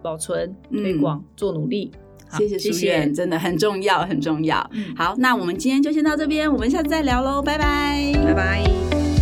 [0.00, 1.90] 保存、推广做努力。
[2.28, 4.68] 好谢谢书院，真的很重要，很重要。
[4.72, 9.15] 嗯，好，那我们今天就先到这边，我们下次再聊喽，拜拜，拜拜。